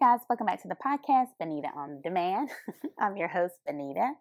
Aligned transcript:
guys, 0.00 0.20
welcome 0.30 0.46
back 0.46 0.62
to 0.62 0.66
the 0.66 0.74
podcast, 0.74 1.26
Benita 1.38 1.68
on 1.76 2.00
Demand. 2.00 2.48
I'm 2.98 3.18
your 3.18 3.28
host, 3.28 3.56
Benita. 3.66 4.12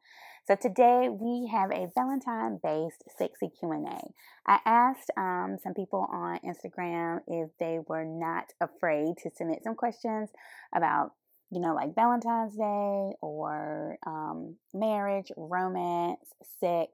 So 0.46 0.56
today 0.56 1.08
we 1.08 1.50
have 1.54 1.72
a 1.72 1.88
Valentine-based 1.96 3.02
sexy 3.18 3.50
Q&A. 3.58 4.02
I 4.46 4.60
asked 4.66 5.10
um, 5.16 5.56
some 5.64 5.74
people 5.74 6.06
on 6.12 6.40
Instagram 6.40 7.20
if 7.28 7.52
they 7.62 7.80
were 7.88 8.04
not 8.04 8.48
afraid 8.60 9.16
to 9.24 9.30
submit 9.34 9.60
some 9.64 9.76
questions 9.76 10.32
about, 10.76 11.14
you 11.50 11.62
know, 11.62 11.74
like 11.74 11.96
Valentine's 11.96 12.58
Day 12.58 13.16
or 13.22 13.98
um, 14.06 14.58
marriage, 14.74 15.32
romance, 15.38 16.20
sex, 16.60 16.92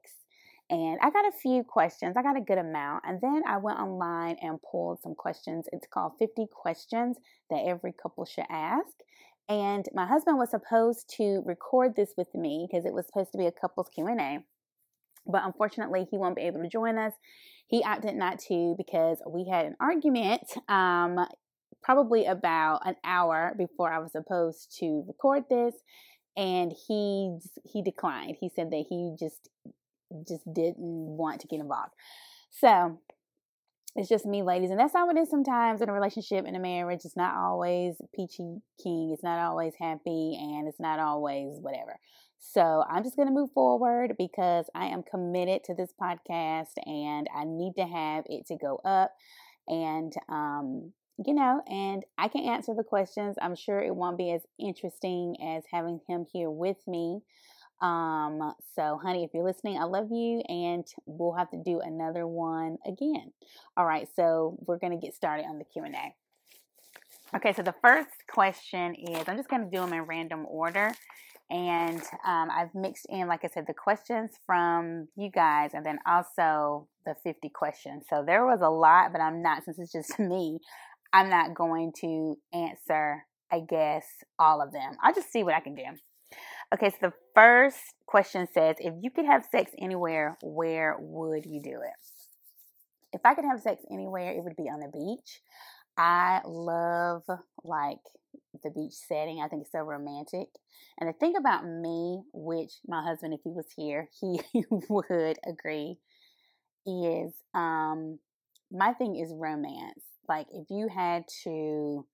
and 0.68 0.98
I 1.00 1.10
got 1.10 1.28
a 1.28 1.32
few 1.32 1.62
questions. 1.62 2.16
I 2.16 2.22
got 2.22 2.36
a 2.36 2.40
good 2.40 2.58
amount. 2.58 3.04
And 3.06 3.20
then 3.20 3.42
I 3.46 3.56
went 3.58 3.78
online 3.78 4.36
and 4.42 4.58
pulled 4.62 5.00
some 5.00 5.14
questions. 5.14 5.66
It's 5.72 5.86
called 5.86 6.12
50 6.18 6.46
Questions 6.52 7.18
That 7.50 7.62
Every 7.66 7.92
Couple 7.92 8.24
Should 8.24 8.46
Ask. 8.50 8.90
And 9.48 9.86
my 9.94 10.06
husband 10.06 10.38
was 10.38 10.50
supposed 10.50 11.08
to 11.18 11.42
record 11.46 11.94
this 11.94 12.14
with 12.16 12.34
me 12.34 12.66
because 12.68 12.84
it 12.84 12.92
was 12.92 13.06
supposed 13.06 13.30
to 13.32 13.38
be 13.38 13.46
a 13.46 13.52
couples 13.52 13.88
Q&A. 13.94 14.40
But 15.24 15.44
unfortunately, 15.44 16.06
he 16.10 16.18
won't 16.18 16.36
be 16.36 16.42
able 16.42 16.62
to 16.62 16.68
join 16.68 16.98
us. 16.98 17.12
He 17.68 17.84
opted 17.84 18.16
not 18.16 18.40
to 18.48 18.74
because 18.76 19.18
we 19.28 19.48
had 19.48 19.66
an 19.66 19.76
argument 19.80 20.42
um, 20.68 21.26
probably 21.82 22.26
about 22.26 22.82
an 22.84 22.96
hour 23.04 23.54
before 23.56 23.92
I 23.92 23.98
was 23.98 24.12
supposed 24.12 24.76
to 24.80 25.04
record 25.06 25.44
this 25.48 25.74
and 26.36 26.72
he 26.86 27.38
he 27.64 27.82
declined. 27.82 28.36
He 28.40 28.50
said 28.54 28.70
that 28.70 28.84
he 28.88 29.16
just 29.18 29.48
just 30.26 30.44
didn't 30.52 30.76
want 30.78 31.40
to 31.40 31.46
get 31.46 31.60
involved. 31.60 31.92
So 32.50 32.98
it's 33.94 34.08
just 34.08 34.26
me, 34.26 34.42
ladies, 34.42 34.70
and 34.70 34.78
that's 34.78 34.92
how 34.92 35.08
it 35.08 35.16
is 35.16 35.30
sometimes 35.30 35.80
in 35.80 35.88
a 35.88 35.92
relationship, 35.92 36.44
in 36.46 36.54
a 36.54 36.60
marriage. 36.60 37.00
It's 37.04 37.16
not 37.16 37.34
always 37.34 37.96
peachy 38.14 38.58
keen, 38.82 39.10
it's 39.12 39.22
not 39.22 39.38
always 39.38 39.72
happy, 39.80 40.36
and 40.38 40.68
it's 40.68 40.80
not 40.80 40.98
always 40.98 41.58
whatever. 41.60 41.98
So 42.38 42.84
I'm 42.88 43.02
just 43.02 43.16
going 43.16 43.28
to 43.28 43.34
move 43.34 43.50
forward 43.52 44.14
because 44.18 44.66
I 44.74 44.86
am 44.86 45.02
committed 45.02 45.64
to 45.64 45.74
this 45.74 45.92
podcast 46.00 46.72
and 46.84 47.26
I 47.34 47.44
need 47.44 47.74
to 47.76 47.86
have 47.86 48.24
it 48.26 48.46
to 48.46 48.56
go 48.56 48.76
up. 48.84 49.12
And, 49.66 50.12
um, 50.28 50.92
you 51.24 51.34
know, 51.34 51.62
and 51.66 52.04
I 52.18 52.28
can 52.28 52.44
answer 52.44 52.74
the 52.74 52.84
questions. 52.84 53.36
I'm 53.40 53.56
sure 53.56 53.80
it 53.80 53.96
won't 53.96 54.18
be 54.18 54.30
as 54.30 54.42
interesting 54.60 55.36
as 55.42 55.64
having 55.72 56.00
him 56.06 56.26
here 56.32 56.50
with 56.50 56.76
me. 56.86 57.20
Um, 57.80 58.54
so 58.74 58.98
honey, 59.02 59.24
if 59.24 59.30
you're 59.34 59.44
listening, 59.44 59.78
I 59.78 59.84
love 59.84 60.08
you 60.10 60.42
and 60.48 60.86
we'll 61.04 61.34
have 61.34 61.50
to 61.50 61.62
do 61.62 61.80
another 61.80 62.26
one 62.26 62.78
again. 62.86 63.32
All 63.76 63.84
right, 63.84 64.08
so 64.16 64.58
we're 64.66 64.78
to 64.98 65.04
get 65.04 65.14
started 65.14 65.44
on 65.44 65.58
the 65.58 65.64
Q&A. 65.64 66.14
Okay, 67.36 67.52
so 67.52 67.62
the 67.62 67.74
first 67.82 68.08
question 68.28 68.94
is 68.94 69.28
I'm 69.28 69.36
just 69.36 69.48
to 69.64 69.70
do 69.70 69.82
them 69.82 69.92
in 69.92 70.02
random 70.02 70.46
order. 70.48 70.92
And 71.48 72.02
um, 72.26 72.48
I've 72.50 72.74
mixed 72.74 73.06
in, 73.08 73.28
like 73.28 73.44
I 73.44 73.48
said, 73.48 73.66
the 73.68 73.74
questions 73.74 74.32
from 74.46 75.08
you 75.16 75.30
guys 75.30 75.70
and 75.74 75.86
then 75.86 75.98
also 76.06 76.88
the 77.04 77.14
50 77.22 77.50
questions. 77.50 78.04
So 78.10 78.24
there 78.26 78.44
was 78.44 78.60
a 78.62 78.68
lot, 78.68 79.12
but 79.12 79.20
I'm 79.20 79.42
not, 79.42 79.64
since 79.64 79.78
it's 79.78 79.92
just 79.92 80.18
me, 80.18 80.58
I'm 81.12 81.30
not 81.30 81.54
going 81.54 81.92
to 82.00 82.36
answer, 82.52 83.24
I 83.52 83.60
guess, 83.60 84.04
all 84.38 84.60
of 84.60 84.72
them. 84.72 84.96
I'll 85.02 85.14
just 85.14 85.32
see 85.32 85.44
what 85.44 85.54
I 85.54 85.60
can 85.60 85.74
do. 85.76 85.84
Okay, 86.74 86.90
so 86.90 86.96
the 87.00 87.12
first 87.34 87.78
question 88.06 88.48
says 88.52 88.76
if 88.80 88.94
you 89.00 89.10
could 89.10 89.26
have 89.26 89.44
sex 89.50 89.70
anywhere, 89.80 90.36
where 90.42 90.96
would 90.98 91.46
you 91.46 91.62
do 91.62 91.70
it? 91.70 91.94
If 93.12 93.20
I 93.24 93.34
could 93.34 93.44
have 93.44 93.60
sex 93.60 93.82
anywhere, 93.90 94.32
it 94.32 94.42
would 94.42 94.56
be 94.56 94.64
on 94.64 94.80
the 94.80 94.88
beach. 94.88 95.40
I 95.96 96.40
love 96.44 97.22
like 97.62 98.00
the 98.64 98.70
beach 98.70 98.94
setting. 98.94 99.40
I 99.40 99.48
think 99.48 99.62
it's 99.62 99.72
so 99.72 99.78
romantic. 99.78 100.48
And 100.98 101.08
the 101.08 101.12
thing 101.12 101.34
about 101.38 101.64
me, 101.64 102.22
which 102.32 102.72
my 102.86 103.02
husband, 103.02 103.32
if 103.32 103.40
he 103.44 103.50
was 103.50 103.66
here, 103.76 104.08
he 104.20 104.64
would 104.88 105.38
agree, 105.46 105.98
is 106.84 107.32
um 107.54 108.18
my 108.72 108.92
thing 108.92 109.16
is 109.16 109.32
romance. 109.32 110.02
Like 110.28 110.46
if 110.52 110.66
you 110.68 110.88
had 110.88 111.24
to 111.44 112.04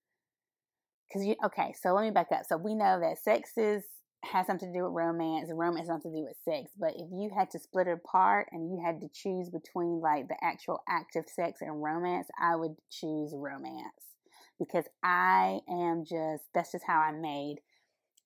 because 1.08 1.26
you 1.26 1.36
okay, 1.44 1.74
so 1.80 1.94
let 1.94 2.02
me 2.02 2.10
back 2.10 2.28
up. 2.32 2.42
So 2.46 2.58
we 2.58 2.74
know 2.74 3.00
that 3.00 3.18
sex 3.18 3.52
is 3.56 3.82
has 4.24 4.46
something 4.46 4.72
to 4.72 4.78
do 4.78 4.84
with 4.84 4.92
romance, 4.92 5.50
romance 5.52 5.80
has 5.80 5.88
something 5.88 6.12
to 6.12 6.18
do 6.18 6.24
with 6.24 6.36
sex. 6.44 6.70
But 6.78 6.94
if 6.96 7.08
you 7.10 7.30
had 7.36 7.50
to 7.50 7.58
split 7.58 7.88
it 7.88 8.00
apart 8.04 8.48
and 8.52 8.70
you 8.70 8.82
had 8.84 9.00
to 9.00 9.08
choose 9.12 9.50
between 9.50 10.00
like 10.00 10.28
the 10.28 10.36
actual 10.42 10.82
act 10.88 11.16
of 11.16 11.28
sex 11.28 11.60
and 11.60 11.82
romance, 11.82 12.28
I 12.40 12.56
would 12.56 12.76
choose 12.90 13.32
romance 13.34 14.12
because 14.58 14.84
I 15.02 15.60
am 15.68 16.04
just 16.04 16.44
that's 16.54 16.72
just 16.72 16.84
how 16.86 17.00
I'm 17.00 17.20
made. 17.20 17.56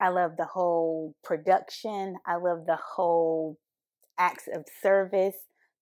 I 0.00 0.10
love 0.10 0.32
the 0.36 0.44
whole 0.44 1.14
production. 1.24 2.16
I 2.26 2.36
love 2.36 2.66
the 2.66 2.78
whole 2.94 3.58
acts 4.18 4.48
of 4.52 4.64
service. 4.82 5.36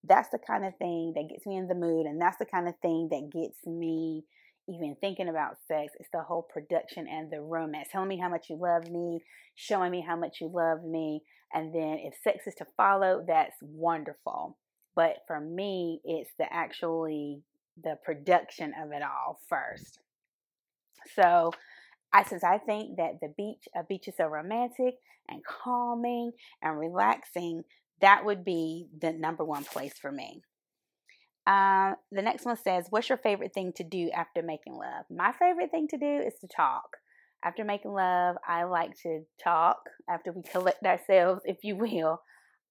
That's 0.04 0.28
the 0.28 0.38
kind 0.38 0.64
of 0.64 0.76
thing 0.76 1.12
that 1.16 1.28
gets 1.28 1.46
me 1.46 1.56
in 1.56 1.66
the 1.66 1.74
mood, 1.74 2.06
and 2.06 2.20
that's 2.20 2.36
the 2.36 2.44
kind 2.44 2.68
of 2.68 2.74
thing 2.82 3.08
that 3.10 3.30
gets 3.32 3.58
me 3.66 4.24
even 4.68 4.96
thinking 5.00 5.28
about 5.28 5.56
sex. 5.68 5.92
It's 5.98 6.08
the 6.12 6.22
whole 6.22 6.42
production 6.42 7.06
and 7.08 7.30
the 7.30 7.40
romance. 7.40 7.88
Telling 7.92 8.08
me 8.08 8.18
how 8.18 8.28
much 8.28 8.48
you 8.48 8.56
love 8.56 8.90
me, 8.90 9.22
showing 9.54 9.90
me 9.90 10.00
how 10.00 10.16
much 10.16 10.40
you 10.40 10.50
love 10.52 10.84
me. 10.84 11.22
And 11.52 11.74
then 11.74 11.98
if 12.00 12.14
sex 12.22 12.46
is 12.46 12.54
to 12.56 12.66
follow, 12.76 13.24
that's 13.26 13.56
wonderful. 13.60 14.56
But 14.96 15.18
for 15.26 15.40
me, 15.40 16.00
it's 16.04 16.30
the 16.38 16.52
actually 16.52 17.42
the 17.82 17.96
production 18.04 18.72
of 18.80 18.92
it 18.92 19.02
all 19.02 19.40
first. 19.48 19.98
So 21.14 21.52
I 22.12 22.22
since 22.22 22.44
I 22.44 22.58
think 22.58 22.96
that 22.96 23.20
the 23.20 23.32
beach 23.36 23.68
a 23.74 23.84
beach 23.84 24.08
is 24.08 24.14
so 24.16 24.26
romantic 24.26 24.94
and 25.28 25.42
calming 25.44 26.32
and 26.62 26.78
relaxing, 26.78 27.64
that 28.00 28.24
would 28.24 28.44
be 28.44 28.86
the 29.00 29.12
number 29.12 29.44
one 29.44 29.64
place 29.64 29.94
for 30.00 30.12
me. 30.12 30.42
Uh, 31.46 31.94
the 32.10 32.22
next 32.22 32.46
one 32.46 32.56
says, 32.56 32.86
What's 32.90 33.08
your 33.08 33.18
favorite 33.18 33.52
thing 33.52 33.72
to 33.76 33.84
do 33.84 34.10
after 34.10 34.42
making 34.42 34.74
love? 34.74 35.04
My 35.10 35.32
favorite 35.32 35.70
thing 35.70 35.88
to 35.88 35.98
do 35.98 36.20
is 36.26 36.34
to 36.40 36.48
talk. 36.48 36.96
After 37.44 37.64
making 37.64 37.92
love, 37.92 38.36
I 38.46 38.64
like 38.64 38.98
to 39.02 39.24
talk 39.42 39.76
after 40.08 40.32
we 40.32 40.42
collect 40.42 40.82
ourselves, 40.84 41.42
if 41.44 41.58
you 41.62 41.76
will. 41.76 42.22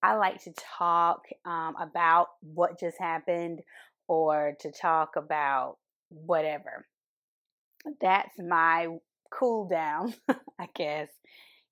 I 0.02 0.16
like 0.16 0.44
to 0.44 0.54
talk 0.78 1.22
um, 1.46 1.76
about 1.80 2.28
what 2.42 2.80
just 2.80 2.98
happened 3.00 3.62
or 4.08 4.56
to 4.62 4.72
talk 4.72 5.16
about 5.16 5.78
whatever. 6.10 6.88
That's 8.02 8.34
my 8.40 8.88
cool 9.32 9.68
down, 9.68 10.14
I 10.60 10.68
guess, 10.76 11.10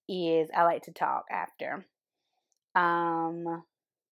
is 0.08 0.50
I 0.56 0.64
like 0.64 0.84
to 0.84 0.94
talk 0.94 1.26
after. 1.32 1.86
Um, 2.76 3.64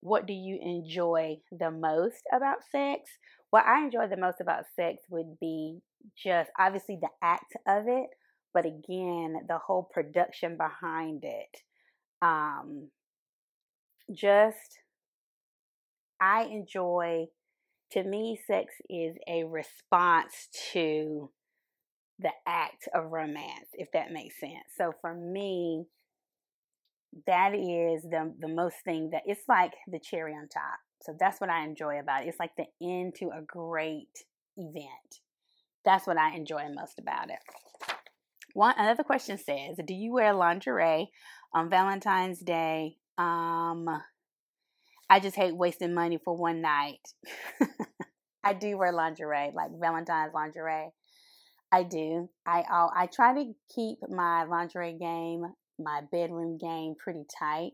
what 0.02 0.26
do 0.26 0.34
you 0.34 0.60
enjoy 0.62 1.38
the 1.52 1.72
most 1.72 2.24
about 2.34 2.60
sex? 2.72 3.10
What 3.50 3.66
I 3.66 3.84
enjoy 3.84 4.08
the 4.08 4.18
most 4.18 4.40
about 4.40 4.66
sex 4.76 5.04
would 5.10 5.38
be 5.40 5.80
just 6.18 6.50
obviously 6.58 6.98
the 7.02 7.10
act 7.22 7.56
of 7.68 7.86
it, 7.88 8.10
but 8.54 8.66
again, 8.66 9.36
the 9.48 9.58
whole 9.58 9.90
production 9.92 10.58
behind 10.58 11.24
it. 11.24 11.62
Um, 12.22 12.90
just, 14.14 14.80
I 16.22 16.44
enjoy, 16.44 17.28
to 17.92 18.04
me, 18.04 18.40
sex 18.48 18.74
is 18.90 19.16
a 19.28 19.44
response 19.44 20.48
to 20.74 21.30
the 22.20 22.32
act 22.48 22.88
of 22.94 23.12
romance, 23.12 23.70
if 23.74 23.92
that 23.94 24.12
makes 24.12 24.40
sense. 24.40 24.66
So 24.78 24.94
for 25.02 25.14
me, 25.14 25.86
that 27.26 27.54
is 27.54 28.04
the 28.04 28.34
the 28.40 28.48
most 28.48 28.78
thing 28.86 29.10
that 29.12 29.24
it's 29.26 29.48
like 29.48 29.74
the 29.88 30.00
cherry 30.00 30.34
on 30.34 30.48
top. 30.48 30.80
So 31.02 31.16
that's 31.18 31.40
what 31.40 31.50
I 31.50 31.64
enjoy 31.64 32.00
about 32.00 32.24
it. 32.24 32.30
It's 32.30 32.40
like 32.40 32.56
the 32.58 32.68
end 32.82 33.16
to 33.16 33.28
a 33.28 33.42
great 33.42 34.26
event. 34.58 35.22
That's 35.86 36.06
what 36.06 36.18
I 36.18 36.36
enjoy 36.36 36.64
most 36.74 37.00
about 37.00 37.30
it. 37.30 37.40
One 38.54 38.76
another 38.78 39.04
question 39.04 39.38
says, 39.38 39.78
"Do 39.86 39.94
you 39.94 40.14
wear 40.14 40.34
lingerie 40.34 41.12
on 41.54 41.70
Valentine's 41.70 42.40
Day?" 42.40 42.98
Um, 43.18 43.88
I 45.10 45.20
just 45.20 45.36
hate 45.36 45.56
wasting 45.56 45.94
money 45.94 46.20
for 46.24 46.36
one 46.36 46.62
night. 46.62 47.02
I 48.44 48.54
do 48.54 48.78
wear 48.78 48.92
lingerie, 48.92 49.52
like 49.54 49.72
Valentine's 49.80 50.34
lingerie. 50.34 50.92
I 51.72 51.84
do. 51.84 52.30
I 52.46 52.64
all 52.72 52.92
I 52.96 53.08
try 53.08 53.34
to 53.34 53.54
keep 53.74 54.00
my 54.10 54.44
lingerie 54.44 54.98
game 55.00 55.46
my 55.80 56.02
bedroom 56.12 56.58
game 56.58 56.96
pretty 57.02 57.26
tight. 57.40 57.72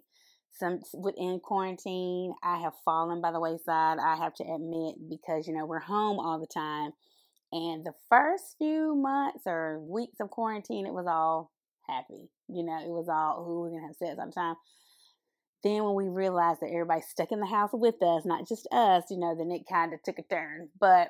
Some 0.57 0.79
within 0.93 1.41
quarantine, 1.43 2.33
I 2.41 2.59
have 2.59 2.73
fallen 2.85 3.21
by 3.21 3.31
the 3.31 3.41
wayside. 3.41 3.97
I 3.99 4.15
have 4.15 4.33
to 4.35 4.43
admit 4.43 4.95
because 5.09 5.47
you 5.47 5.53
know 5.53 5.65
we're 5.65 5.79
home 5.79 6.19
all 6.19 6.39
the 6.39 6.47
time, 6.47 6.91
and 7.51 7.85
the 7.85 7.93
first 8.09 8.55
few 8.57 8.95
months 8.95 9.43
or 9.45 9.79
weeks 9.79 10.19
of 10.21 10.29
quarantine, 10.29 10.85
it 10.85 10.93
was 10.93 11.07
all 11.07 11.51
happy. 11.89 12.29
You 12.47 12.63
know, 12.63 12.79
it 12.79 12.89
was 12.89 13.07
all 13.09 13.43
who 13.43 13.61
we're 13.61 13.69
gonna 13.71 13.87
have 13.87 13.95
sex 13.95 14.15
all 14.17 14.27
the 14.27 14.31
time. 14.31 14.55
Then 15.63 15.83
when 15.83 15.95
we 15.95 16.07
realized 16.07 16.61
that 16.61 16.69
everybody's 16.69 17.07
stuck 17.07 17.31
in 17.31 17.39
the 17.39 17.47
house 17.47 17.71
with 17.73 18.01
us, 18.01 18.23
not 18.23 18.47
just 18.47 18.67
us, 18.71 19.05
you 19.09 19.17
know, 19.17 19.35
then 19.35 19.51
it 19.51 19.63
kind 19.67 19.93
of 19.93 20.03
took 20.03 20.19
a 20.19 20.23
turn. 20.23 20.69
But 20.79 21.09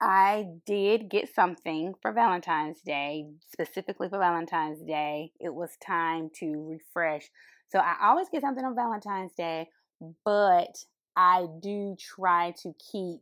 I 0.00 0.46
did 0.66 1.08
get 1.08 1.34
something 1.34 1.94
for 2.02 2.12
Valentine's 2.12 2.80
Day, 2.80 3.26
specifically 3.52 4.08
for 4.08 4.18
Valentine's 4.18 4.82
Day. 4.82 5.32
It 5.40 5.54
was 5.54 5.70
time 5.84 6.30
to 6.40 6.68
refresh. 6.68 7.30
So 7.70 7.78
I 7.78 7.96
always 8.02 8.28
get 8.28 8.42
something 8.42 8.64
on 8.64 8.74
Valentine's 8.74 9.32
Day, 9.32 9.68
but 10.24 10.76
I 11.16 11.46
do 11.62 11.96
try 11.98 12.54
to 12.62 12.72
keep 12.92 13.20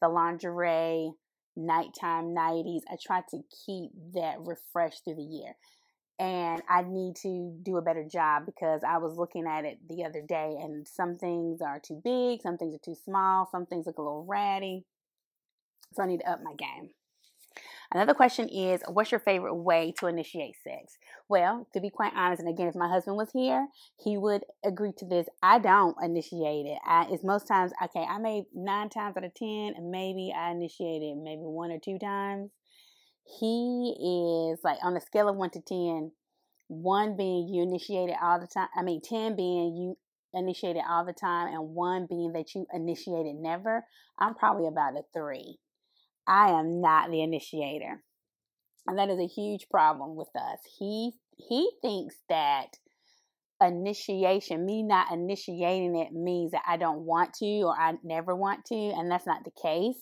the 0.00 0.08
lingerie, 0.08 1.10
nighttime 1.56 2.34
nighties. 2.34 2.82
I 2.88 2.96
try 3.04 3.22
to 3.30 3.40
keep 3.66 3.90
that 4.14 4.36
refreshed 4.40 5.04
through 5.04 5.16
the 5.16 5.22
year. 5.22 5.56
And 6.18 6.62
I 6.68 6.82
need 6.82 7.16
to 7.22 7.58
do 7.62 7.76
a 7.76 7.82
better 7.82 8.04
job 8.10 8.46
because 8.46 8.80
I 8.88 8.98
was 8.98 9.18
looking 9.18 9.46
at 9.46 9.66
it 9.66 9.78
the 9.86 10.04
other 10.04 10.22
day 10.26 10.56
and 10.62 10.88
some 10.88 11.18
things 11.18 11.60
are 11.60 11.78
too 11.78 12.00
big, 12.02 12.40
some 12.40 12.56
things 12.56 12.74
are 12.74 12.80
too 12.82 12.96
small, 13.04 13.46
some 13.50 13.66
things 13.66 13.86
look 13.86 13.98
a 13.98 14.02
little 14.02 14.24
ratty. 14.26 14.86
So 15.96 16.02
I 16.02 16.06
need 16.06 16.20
to 16.20 16.30
up 16.30 16.42
my 16.42 16.54
game. 16.54 16.90
Another 17.92 18.14
question 18.14 18.48
is, 18.48 18.82
what's 18.88 19.12
your 19.12 19.20
favorite 19.20 19.54
way 19.54 19.94
to 19.98 20.08
initiate 20.08 20.56
sex? 20.62 20.98
Well, 21.28 21.68
to 21.72 21.80
be 21.80 21.88
quite 21.88 22.12
honest, 22.16 22.40
and 22.40 22.48
again, 22.48 22.66
if 22.66 22.74
my 22.74 22.88
husband 22.88 23.16
was 23.16 23.30
here, 23.32 23.68
he 23.96 24.18
would 24.18 24.42
agree 24.64 24.92
to 24.98 25.06
this. 25.06 25.28
I 25.40 25.60
don't 25.60 25.96
initiate 26.02 26.66
it. 26.66 26.78
I, 26.84 27.06
it's 27.10 27.22
most 27.22 27.46
times, 27.46 27.72
okay, 27.84 28.04
I 28.04 28.18
may 28.18 28.44
nine 28.52 28.88
times 28.88 29.16
out 29.16 29.24
of 29.24 29.34
ten, 29.34 29.74
and 29.76 29.90
maybe 29.90 30.34
I 30.36 30.50
initiate 30.50 31.02
it 31.02 31.16
maybe 31.16 31.42
one 31.42 31.70
or 31.70 31.78
two 31.78 31.98
times. 31.98 32.50
He 33.40 33.94
is 34.52 34.60
like 34.64 34.78
on 34.82 34.96
a 34.96 35.00
scale 35.00 35.28
of 35.28 35.36
one 35.36 35.50
to 35.50 35.60
ten, 35.60 36.10
one 36.66 37.16
being 37.16 37.48
you 37.48 37.62
initiate 37.62 38.10
it 38.10 38.16
all 38.20 38.40
the 38.40 38.48
time. 38.48 38.68
I 38.76 38.82
mean, 38.82 39.00
ten 39.00 39.36
being 39.36 39.76
you 39.76 39.96
initiate 40.34 40.76
it 40.76 40.84
all 40.88 41.06
the 41.06 41.12
time, 41.12 41.54
and 41.54 41.70
one 41.70 42.06
being 42.08 42.32
that 42.32 42.52
you 42.54 42.66
initiate 42.74 43.26
it 43.26 43.36
never. 43.38 43.84
I'm 44.18 44.34
probably 44.34 44.66
about 44.66 44.96
a 44.96 45.02
three. 45.14 45.58
I 46.26 46.50
am 46.50 46.80
not 46.80 47.10
the 47.10 47.22
initiator. 47.22 48.02
And 48.86 48.98
that 48.98 49.10
is 49.10 49.18
a 49.18 49.26
huge 49.26 49.66
problem 49.70 50.16
with 50.16 50.28
us. 50.36 50.58
He 50.78 51.12
he 51.36 51.70
thinks 51.82 52.16
that 52.28 52.68
initiation, 53.60 54.64
me 54.64 54.82
not 54.82 55.12
initiating 55.12 55.96
it 55.96 56.12
means 56.12 56.52
that 56.52 56.62
I 56.66 56.76
don't 56.76 57.00
want 57.00 57.34
to 57.34 57.62
or 57.62 57.78
I 57.78 57.94
never 58.02 58.34
want 58.34 58.64
to, 58.66 58.74
and 58.74 59.10
that's 59.10 59.26
not 59.26 59.44
the 59.44 59.50
case. 59.50 60.00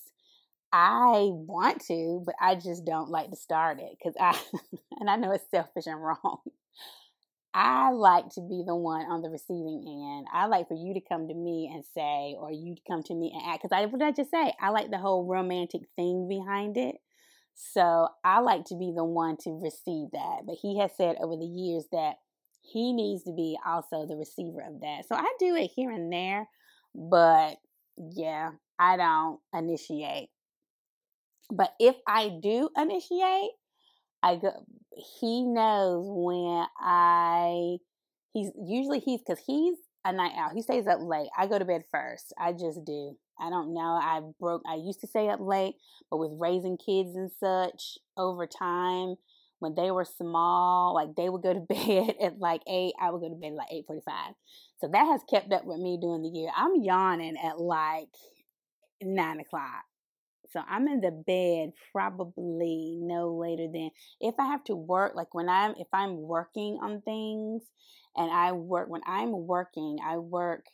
I 0.72 1.28
want 1.30 1.84
to, 1.86 2.22
but 2.26 2.34
I 2.40 2.56
just 2.56 2.84
don't 2.84 3.08
like 3.08 3.30
to 3.30 3.36
start 3.36 3.78
it 3.80 3.96
because 3.96 4.14
I, 4.18 4.38
and 5.00 5.08
I 5.08 5.16
know 5.16 5.30
it's 5.32 5.48
selfish 5.50 5.86
and 5.86 6.02
wrong. 6.02 6.40
I 7.56 7.92
like 7.92 8.30
to 8.30 8.40
be 8.40 8.64
the 8.66 8.74
one 8.74 9.06
on 9.06 9.22
the 9.22 9.30
receiving 9.30 9.84
end. 9.86 10.26
I 10.32 10.46
like 10.46 10.66
for 10.66 10.74
you 10.74 10.92
to 10.92 11.00
come 11.00 11.28
to 11.28 11.34
me 11.34 11.70
and 11.72 11.84
say, 11.94 12.34
or 12.36 12.50
you 12.50 12.74
to 12.74 12.80
come 12.86 13.04
to 13.04 13.14
me 13.14 13.32
and 13.32 13.48
act. 13.48 13.62
Because 13.62 13.76
I, 13.76 13.86
what 13.86 14.00
did 14.00 14.08
I 14.08 14.10
just 14.10 14.32
say? 14.32 14.52
I 14.60 14.70
like 14.70 14.90
the 14.90 14.98
whole 14.98 15.24
romantic 15.24 15.82
thing 15.94 16.26
behind 16.28 16.76
it. 16.76 16.96
So 17.54 18.08
I 18.24 18.40
like 18.40 18.64
to 18.66 18.74
be 18.74 18.92
the 18.94 19.04
one 19.04 19.36
to 19.44 19.50
receive 19.62 20.08
that. 20.12 20.40
But 20.44 20.56
he 20.60 20.80
has 20.80 20.90
said 20.96 21.14
over 21.20 21.36
the 21.36 21.46
years 21.46 21.84
that 21.92 22.16
he 22.60 22.92
needs 22.92 23.22
to 23.22 23.32
be 23.32 23.56
also 23.64 24.04
the 24.04 24.16
receiver 24.16 24.60
of 24.60 24.80
that. 24.80 25.06
So 25.08 25.14
I 25.14 25.32
do 25.38 25.54
it 25.54 25.70
here 25.76 25.92
and 25.92 26.12
there. 26.12 26.48
But 26.92 27.58
yeah, 27.96 28.50
I 28.80 28.96
don't 28.96 29.38
initiate. 29.52 30.30
But 31.52 31.72
if 31.78 31.94
I 32.08 32.30
do 32.42 32.70
initiate, 32.76 33.50
I 34.24 34.36
go, 34.36 34.52
he 35.20 35.42
knows 35.42 36.06
when 36.08 36.66
I, 36.80 37.76
he's 38.32 38.50
usually 38.56 39.00
he's, 39.00 39.20
cause 39.26 39.38
he's 39.46 39.76
a 40.04 40.12
night 40.12 40.32
owl. 40.36 40.50
He 40.54 40.62
stays 40.62 40.86
up 40.86 41.00
late. 41.02 41.28
I 41.36 41.46
go 41.46 41.58
to 41.58 41.64
bed 41.64 41.82
first. 41.92 42.32
I 42.38 42.52
just 42.52 42.84
do. 42.86 43.16
I 43.38 43.50
don't 43.50 43.74
know. 43.74 44.00
I 44.02 44.20
broke, 44.40 44.62
I 44.66 44.76
used 44.76 45.00
to 45.02 45.06
stay 45.06 45.28
up 45.28 45.40
late, 45.40 45.74
but 46.10 46.16
with 46.16 46.32
raising 46.38 46.78
kids 46.78 47.14
and 47.14 47.30
such 47.38 47.98
over 48.16 48.46
time, 48.46 49.16
when 49.58 49.74
they 49.74 49.90
were 49.90 50.04
small, 50.04 50.94
like 50.94 51.14
they 51.16 51.28
would 51.28 51.42
go 51.42 51.52
to 51.52 51.60
bed 51.68 52.14
at 52.22 52.38
like 52.38 52.62
eight, 52.66 52.94
I 53.00 53.10
would 53.10 53.20
go 53.20 53.28
to 53.28 53.34
bed 53.34 53.52
like 53.52 53.68
eight 53.70 53.84
forty-five. 53.86 54.34
So 54.80 54.88
that 54.88 55.04
has 55.04 55.20
kept 55.28 55.52
up 55.52 55.64
with 55.64 55.80
me 55.80 55.98
during 56.00 56.22
the 56.22 56.28
year. 56.28 56.50
I'm 56.56 56.82
yawning 56.82 57.36
at 57.42 57.60
like 57.60 58.08
nine 59.02 59.40
o'clock. 59.40 59.84
So 60.54 60.62
I'm 60.68 60.86
in 60.86 61.00
the 61.00 61.10
bed 61.10 61.72
probably 61.90 62.96
no 63.00 63.34
later 63.34 63.66
than 63.66 63.90
if 64.20 64.36
I 64.38 64.46
have 64.46 64.62
to 64.64 64.76
work, 64.76 65.16
like 65.16 65.34
when 65.34 65.48
I'm, 65.48 65.74
if 65.78 65.88
I'm 65.92 66.22
working 66.22 66.78
on 66.80 67.00
things 67.00 67.62
and 68.14 68.30
I 68.30 68.52
work, 68.52 68.88
when 68.88 69.00
I'm 69.04 69.32
working, 69.48 69.98
I 70.06 70.18
work 70.18 70.66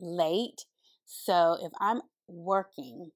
late. 0.00 0.64
So 1.04 1.58
if 1.60 1.72
I'm 1.80 2.00
working, 2.28 3.10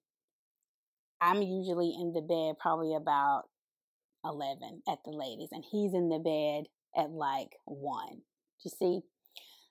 I'm 1.20 1.40
usually 1.40 1.94
in 2.00 2.12
the 2.12 2.20
bed 2.20 2.56
probably 2.60 2.96
about 2.96 3.44
11 4.24 4.82
at 4.88 4.98
the 5.04 5.12
latest, 5.12 5.52
and 5.52 5.64
he's 5.70 5.94
in 5.94 6.08
the 6.08 6.18
bed 6.18 6.64
at 7.00 7.12
like 7.12 7.50
1. 7.64 8.22
You 8.64 8.70
see? 8.76 9.00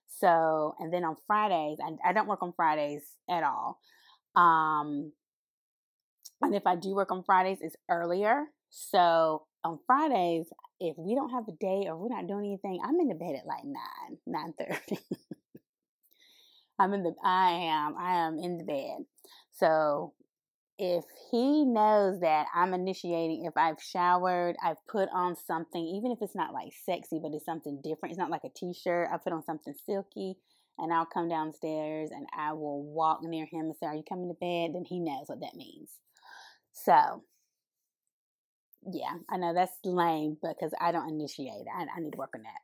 So, 0.07 0.75
and 0.79 0.93
then 0.93 1.03
on 1.03 1.17
Fridays, 1.27 1.79
I, 1.83 2.09
I 2.09 2.13
don't 2.13 2.27
work 2.27 2.41
on 2.41 2.53
Fridays 2.55 3.03
at 3.29 3.43
all. 3.43 3.81
Um, 4.33 5.11
and 6.41 6.55
if 6.55 6.65
I 6.65 6.75
do 6.75 6.95
work 6.95 7.11
on 7.11 7.23
Fridays, 7.23 7.59
it's 7.61 7.75
earlier. 7.89 8.45
So 8.69 9.43
on 9.63 9.79
Fridays, 9.87 10.47
if 10.79 10.95
we 10.97 11.15
don't 11.15 11.31
have 11.31 11.47
a 11.47 11.53
day 11.53 11.87
or 11.87 11.97
we're 11.97 12.15
not 12.15 12.27
doing 12.27 12.45
anything, 12.45 12.79
I'm 12.83 12.99
in 12.99 13.07
the 13.07 13.15
bed 13.15 13.35
at 13.35 13.45
like 13.45 13.63
nine, 13.63 14.17
nine 14.25 14.53
thirty. 14.57 15.01
I'm 16.79 16.93
in 16.93 17.03
the 17.03 17.13
I 17.23 17.51
am 17.51 17.95
I 17.97 18.27
am 18.27 18.37
in 18.37 18.57
the 18.57 18.63
bed. 18.63 19.05
So 19.51 20.13
if 20.77 21.03
he 21.31 21.65
knows 21.65 22.19
that 22.19 22.45
I'm 22.53 22.75
initiating, 22.75 23.45
if 23.45 23.57
I've 23.57 23.81
showered, 23.81 24.55
I've 24.63 24.85
put 24.87 25.09
on 25.11 25.35
something, 25.35 25.81
even 25.81 26.11
if 26.11 26.19
it's 26.21 26.35
not 26.35 26.53
like 26.53 26.71
sexy, 26.85 27.19
but 27.21 27.31
it's 27.33 27.45
something 27.45 27.81
different. 27.83 28.11
It's 28.11 28.19
not 28.19 28.29
like 28.29 28.43
a 28.45 28.49
t-shirt. 28.55 29.09
I 29.11 29.17
put 29.17 29.33
on 29.33 29.43
something 29.43 29.73
silky 29.87 30.37
and 30.77 30.93
I'll 30.93 31.07
come 31.07 31.29
downstairs 31.29 32.11
and 32.11 32.27
I 32.37 32.53
will 32.53 32.83
walk 32.83 33.21
near 33.23 33.45
him 33.45 33.65
and 33.65 33.75
say, 33.79 33.87
Are 33.87 33.95
you 33.95 34.03
coming 34.07 34.27
to 34.27 34.35
bed? 34.35 34.75
Then 34.75 34.85
he 34.85 34.99
knows 34.99 35.25
what 35.25 35.39
that 35.41 35.55
means. 35.55 35.89
So, 36.85 37.23
yeah, 38.91 39.15
I 39.29 39.37
know 39.37 39.53
that's 39.53 39.73
lame 39.83 40.37
because 40.41 40.73
I 40.79 40.91
don't 40.91 41.09
initiate. 41.09 41.65
I, 41.75 41.85
I 41.95 41.99
need 41.99 42.11
to 42.11 42.17
work 42.17 42.33
on 42.35 42.43
that. 42.43 42.61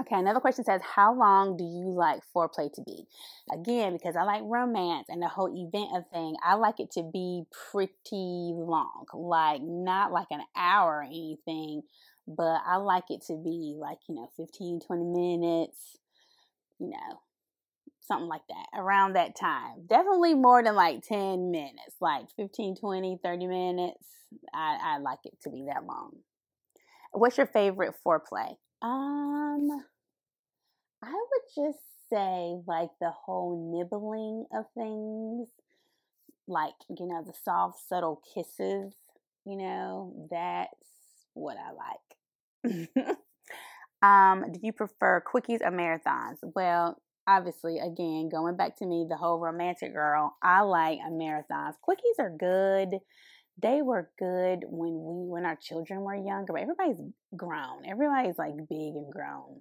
Okay, 0.00 0.16
another 0.18 0.40
question 0.40 0.64
says, 0.64 0.80
How 0.82 1.14
long 1.14 1.56
do 1.56 1.64
you 1.64 1.92
like 1.92 2.22
foreplay 2.34 2.72
to 2.72 2.82
be? 2.82 3.04
Again, 3.52 3.92
because 3.92 4.16
I 4.16 4.22
like 4.22 4.40
romance 4.44 5.06
and 5.10 5.22
the 5.22 5.28
whole 5.28 5.48
event 5.48 5.90
of 5.94 6.08
thing, 6.10 6.34
I 6.42 6.54
like 6.54 6.80
it 6.80 6.90
to 6.92 7.02
be 7.12 7.44
pretty 7.70 8.52
long. 8.54 9.04
Like, 9.12 9.60
not 9.62 10.10
like 10.10 10.28
an 10.30 10.40
hour 10.56 11.00
or 11.00 11.02
anything, 11.02 11.82
but 12.26 12.62
I 12.66 12.76
like 12.76 13.04
it 13.10 13.22
to 13.26 13.36
be 13.36 13.76
like, 13.78 13.98
you 14.08 14.14
know, 14.14 14.30
15, 14.38 14.80
20 14.80 15.04
minutes, 15.04 15.98
you 16.78 16.88
know, 16.88 17.20
something 18.02 18.28
like 18.28 18.46
that 18.48 18.78
around 18.78 19.14
that 19.14 19.36
time. 19.36 19.86
Definitely 19.86 20.34
more 20.34 20.62
than 20.62 20.74
like 20.74 21.02
10 21.06 21.50
minutes 21.50 21.96
like 22.00 22.26
15 22.36 22.76
20 22.76 23.18
30 23.22 23.46
minutes. 23.46 24.06
I, 24.54 24.78
I 24.82 24.98
like 24.98 25.20
it 25.24 25.40
to 25.42 25.50
be 25.50 25.66
that 25.66 25.84
long. 25.84 26.12
What's 27.12 27.36
your 27.36 27.46
favorite 27.46 27.94
foreplay? 28.04 28.56
Um 28.80 29.84
i 31.04 31.10
would 31.12 31.66
just 31.68 31.80
say 32.10 32.56
like 32.66 32.90
the 33.00 33.10
whole 33.10 33.72
nibbling 33.74 34.46
of 34.56 34.64
things 34.74 35.48
like 36.46 36.74
you 36.98 37.06
know 37.06 37.22
the 37.24 37.32
soft 37.44 37.80
subtle 37.88 38.22
kisses 38.34 38.94
you 39.44 39.56
know 39.56 40.26
that's 40.30 40.72
what 41.34 41.56
i 41.56 41.70
like. 41.72 43.16
Um 44.02 44.50
do 44.52 44.58
you 44.62 44.72
prefer 44.72 45.22
quickies 45.22 45.60
or 45.62 45.70
marathons? 45.70 46.38
Well 46.42 47.00
obviously, 47.26 47.78
again, 47.78 48.28
going 48.30 48.56
back 48.56 48.76
to 48.78 48.86
me, 48.86 49.06
the 49.08 49.16
whole 49.16 49.38
romantic 49.38 49.92
girl, 49.92 50.36
I 50.42 50.62
like 50.62 50.98
a 51.06 51.10
marathons. 51.10 51.74
Quickies 51.88 52.18
are 52.18 52.36
good. 52.36 52.98
They 53.60 53.82
were 53.82 54.10
good 54.18 54.64
when 54.68 54.92
we, 54.92 55.28
when 55.28 55.44
our 55.44 55.56
children 55.60 56.00
were 56.00 56.14
younger, 56.14 56.52
but 56.52 56.62
everybody's 56.62 57.00
grown. 57.36 57.86
Everybody's 57.88 58.38
like 58.38 58.56
big 58.68 58.94
and 58.94 59.12
grown. 59.12 59.60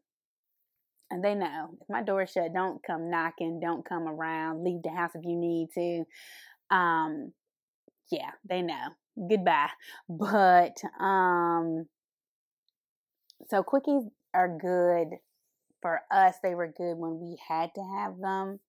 And 1.10 1.24
they 1.24 1.36
know 1.36 1.72
if 1.82 1.90
my 1.90 2.02
door's 2.02 2.32
shut, 2.32 2.54
don't 2.54 2.82
come 2.84 3.10
knocking, 3.12 3.60
don't 3.60 3.88
come 3.88 4.08
around, 4.08 4.64
leave 4.64 4.82
the 4.82 4.90
house 4.90 5.12
if 5.14 5.26
you 5.26 5.36
need 5.36 5.68
to. 5.76 6.76
Um, 6.76 7.34
yeah, 8.12 8.32
they 8.48 8.62
know. 8.62 8.88
Goodbye. 9.30 9.70
But 10.10 10.78
um, 11.00 11.86
so 13.50 13.62
quickies 13.62 14.10
are 14.34 14.58
good 14.58 15.18
for 15.82 16.02
us, 16.12 16.36
they 16.42 16.56
were 16.56 16.68
good 16.68 16.98
when 16.98 17.20
we 17.20 17.38
had 17.48 17.74
to 17.76 17.82
have 17.98 18.18
them 18.20 18.60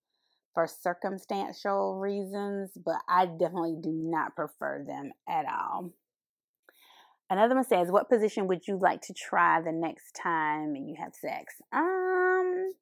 for 0.54 0.66
circumstantial 0.66 1.98
reasons, 1.98 2.70
but 2.84 2.96
I 3.08 3.26
definitely 3.26 3.76
do 3.82 3.92
not 3.92 4.36
prefer 4.36 4.84
them 4.86 5.12
at 5.28 5.46
all. 5.46 5.92
Another 7.30 7.54
one 7.54 7.64
says, 7.64 7.90
What 7.90 8.10
position 8.10 8.46
would 8.48 8.66
you 8.68 8.78
like 8.78 9.00
to 9.02 9.14
try 9.14 9.60
the 9.62 9.72
next 9.72 10.12
time 10.22 10.76
you 10.76 10.96
have 10.98 11.14
sex? 11.14 11.54
Um, 11.72 12.72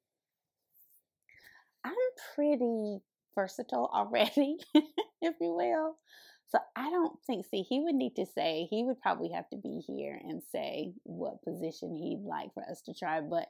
I'm 1.85 1.93
pretty 2.35 2.99
versatile 3.33 3.89
already, 3.93 4.57
if 4.75 5.35
you 5.39 5.53
will. 5.53 5.95
So 6.49 6.59
I 6.75 6.89
don't 6.89 7.17
think, 7.25 7.45
see, 7.45 7.61
he 7.61 7.79
would 7.79 7.95
need 7.95 8.15
to 8.17 8.25
say, 8.25 8.67
he 8.69 8.83
would 8.83 8.99
probably 8.99 9.29
have 9.31 9.49
to 9.51 9.57
be 9.57 9.81
here 9.87 10.19
and 10.21 10.41
say 10.51 10.91
what 11.03 11.43
position 11.43 11.95
he'd 11.95 12.25
like 12.27 12.53
for 12.53 12.63
us 12.69 12.81
to 12.87 12.93
try. 12.93 13.21
But 13.21 13.47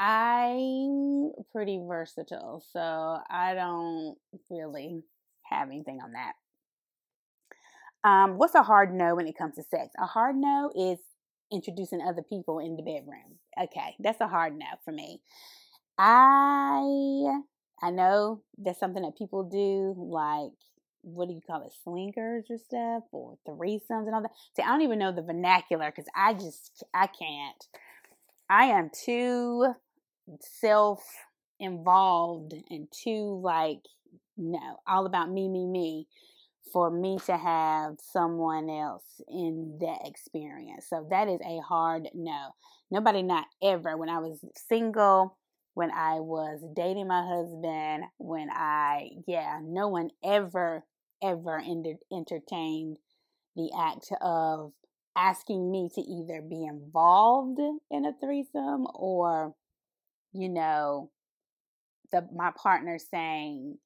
I'm 0.00 1.32
pretty 1.52 1.78
versatile, 1.86 2.64
so 2.72 3.18
I 3.30 3.54
don't 3.54 4.16
really 4.50 5.04
have 5.44 5.68
anything 5.68 6.00
on 6.02 6.12
that. 6.12 6.32
Um, 8.04 8.36
what's 8.36 8.54
a 8.54 8.62
hard 8.62 8.92
no 8.92 9.14
when 9.14 9.28
it 9.28 9.38
comes 9.38 9.54
to 9.56 9.62
sex? 9.62 9.90
A 9.98 10.06
hard 10.06 10.36
no 10.36 10.72
is 10.74 10.98
introducing 11.52 12.00
other 12.00 12.22
people 12.22 12.58
in 12.58 12.76
the 12.76 12.82
bedroom. 12.82 13.38
Okay, 13.60 13.94
that's 14.00 14.20
a 14.20 14.26
hard 14.26 14.58
no 14.58 14.66
for 14.84 14.92
me. 14.92 15.20
I 15.98 17.40
I 17.82 17.90
know 17.90 18.42
that's 18.58 18.80
something 18.80 19.02
that 19.02 19.16
people 19.16 19.44
do, 19.44 19.94
like 19.96 20.52
what 21.02 21.28
do 21.28 21.34
you 21.34 21.40
call 21.44 21.62
it, 21.62 21.72
swingers 21.82 22.46
or 22.50 22.58
stuff, 22.58 23.04
or 23.12 23.36
threesomes 23.46 24.06
and 24.06 24.14
all 24.14 24.22
that. 24.22 24.30
See, 24.56 24.62
I 24.62 24.68
don't 24.68 24.82
even 24.82 24.98
know 24.98 25.12
the 25.12 25.22
vernacular 25.22 25.90
because 25.90 26.10
I 26.16 26.34
just 26.34 26.84
I 26.94 27.06
can't. 27.06 27.66
I 28.52 28.66
am 28.66 28.90
too 28.90 29.72
self 30.60 31.02
involved 31.58 32.52
and 32.68 32.86
too 32.92 33.40
like 33.42 33.78
no, 34.36 34.76
all 34.86 35.06
about 35.06 35.30
me, 35.30 35.48
me, 35.48 35.66
me 35.66 36.06
for 36.70 36.90
me 36.90 37.18
to 37.24 37.36
have 37.36 37.94
someone 38.12 38.68
else 38.68 39.22
in 39.26 39.78
that 39.80 40.00
experience. 40.04 40.86
So 40.90 41.06
that 41.08 41.28
is 41.28 41.40
a 41.40 41.60
hard 41.60 42.08
no. 42.12 42.50
Nobody, 42.90 43.22
not 43.22 43.46
ever. 43.62 43.96
When 43.96 44.10
I 44.10 44.18
was 44.18 44.38
single, 44.68 45.38
when 45.72 45.90
I 45.90 46.20
was 46.20 46.62
dating 46.76 47.08
my 47.08 47.26
husband, 47.26 48.04
when 48.18 48.50
I, 48.50 49.12
yeah, 49.26 49.60
no 49.62 49.88
one 49.88 50.10
ever, 50.22 50.84
ever 51.22 51.58
entertained 51.58 52.98
the 53.56 53.70
act 53.78 54.12
of 54.20 54.72
asking 55.16 55.70
me 55.70 55.88
to 55.94 56.00
either 56.00 56.42
be 56.42 56.64
involved 56.64 57.60
in 57.90 58.04
a 58.04 58.12
threesome 58.20 58.86
or, 58.94 59.54
you 60.32 60.48
know, 60.48 61.10
the 62.12 62.26
my 62.34 62.50
partner 62.56 62.98
saying, 62.98 63.78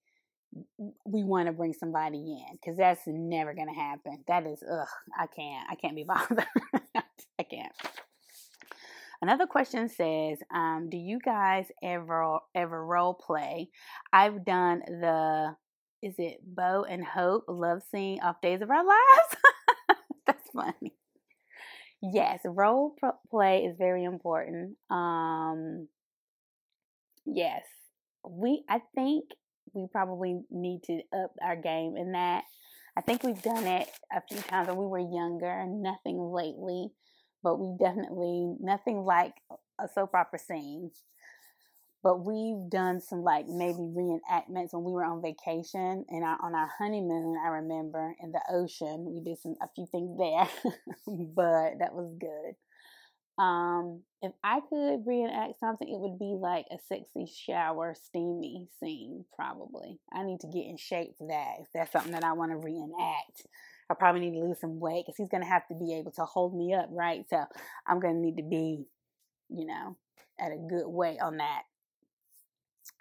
we 1.04 1.23
want 1.23 1.47
to 1.47 1.52
bring 1.52 1.75
somebody 1.75 2.18
in 2.18 2.56
because 2.56 2.76
that's 2.76 3.02
never 3.06 3.54
going 3.54 3.68
to 3.68 3.75
happen. 3.75 4.25
That 4.26 4.47
is, 4.47 4.62
ugh, 4.62 4.87
I 5.18 5.26
can't. 5.26 5.66
I 5.71 5.75
can't 5.75 5.97
be 5.97 6.04
bothered. 6.09 6.47
I 7.38 7.42
can't. 7.42 7.73
Another 9.23 9.47
question 9.47 9.88
says, 9.88 10.38
um, 10.52 10.88
"Do 10.90 10.97
you 10.97 11.18
guys 11.18 11.66
ever 11.83 12.38
ever 12.54 12.85
role 12.85 13.14
play?" 13.14 13.71
I've 14.12 14.45
done 14.45 14.83
the 14.87 15.56
is 16.02 16.14
it 16.18 16.38
Bo 16.45 16.85
and 16.88 17.04
Hope 17.04 17.45
love 17.49 17.83
scene 17.90 18.21
off 18.23 18.40
Days 18.42 18.61
of 18.61 18.71
Our 18.71 18.85
Lives. 18.85 19.37
That's 20.26 20.50
funny. 20.54 20.95
Yes, 22.13 22.41
role 22.45 22.95
play 23.31 23.65
is 23.65 23.77
very 23.77 24.05
important. 24.05 24.77
Um, 24.91 25.89
yes, 27.25 27.63
we. 28.29 28.65
I 28.69 28.81
think 28.95 29.25
we 29.75 29.87
probably 29.91 30.41
need 30.51 30.83
to 30.85 31.01
up 31.17 31.33
our 31.43 31.57
game 31.57 31.97
in 31.97 32.13
that. 32.13 32.45
I 32.97 33.03
think 33.03 33.23
we've 33.23 33.43
done 33.43 33.67
it 33.67 33.89
a 34.15 34.23
few 34.29 34.41
times 34.43 34.69
when 34.69 34.77
we 34.79 34.87
were 34.87 34.99
younger, 34.99 35.67
nothing 35.69 36.19
lately, 36.19 36.89
but 37.43 37.59
we 37.59 37.77
definitely, 37.79 38.55
nothing 38.61 39.05
like 39.05 39.35
a 39.79 39.87
soap 39.95 40.15
opera 40.15 40.39
scene. 40.39 40.91
But 42.07 42.25
we've 42.25 42.71
done 42.71 43.01
some 43.01 43.25
like 43.25 43.49
maybe 43.49 43.79
reenactments 43.79 44.73
when 44.73 44.85
we 44.85 44.93
were 44.93 45.03
on 45.03 45.21
vacation 45.21 46.05
and 46.09 46.23
our, 46.23 46.39
on 46.41 46.55
our 46.55 46.71
honeymoon. 46.79 47.37
I 47.45 47.49
remember 47.49 48.15
in 48.23 48.31
the 48.31 48.41
ocean, 48.49 49.05
we 49.13 49.21
did 49.21 49.41
some 49.41 49.57
a 49.61 49.67
few 49.75 49.89
things 49.91 50.17
there, 50.17 50.47
but 51.35 51.81
that 51.81 51.95
was 51.95 52.15
good. 52.21 53.43
Um, 53.43 54.03
if 54.23 54.31
I 54.45 54.61
could 54.61 55.05
reenact 55.05 55.59
something, 55.59 55.89
it 55.89 55.99
would 55.99 56.17
be 56.17 56.37
like 56.41 56.67
a 56.71 56.77
sexy 56.89 57.27
shower, 57.27 57.97
steamy 58.01 58.69
scene, 58.79 59.25
probably. 59.35 59.99
I 60.15 60.23
need 60.23 60.39
to 60.43 60.47
get 60.47 60.67
in 60.67 60.77
shape 60.77 61.19
for 61.19 61.27
that. 61.27 61.55
If 61.63 61.67
that's 61.75 61.91
something 61.91 62.13
that 62.13 62.23
I 62.23 62.35
want 62.35 62.53
to 62.53 62.57
reenact, 62.57 63.49
I 63.91 63.95
probably 63.95 64.21
need 64.21 64.39
to 64.39 64.47
lose 64.47 64.61
some 64.61 64.79
weight 64.79 65.07
because 65.07 65.17
he's 65.17 65.29
going 65.29 65.43
to 65.43 65.51
have 65.51 65.67
to 65.67 65.75
be 65.75 65.93
able 65.95 66.13
to 66.13 66.25
hold 66.25 66.57
me 66.57 66.73
up, 66.73 66.87
right? 66.93 67.25
So 67.29 67.45
I'm 67.85 67.99
going 67.99 68.15
to 68.15 68.21
need 68.21 68.37
to 68.37 68.49
be, 68.49 68.85
you 69.49 69.67
know, 69.67 69.97
at 70.39 70.53
a 70.53 70.57
good 70.57 70.87
weight 70.87 71.19
on 71.21 71.39
that. 71.39 71.63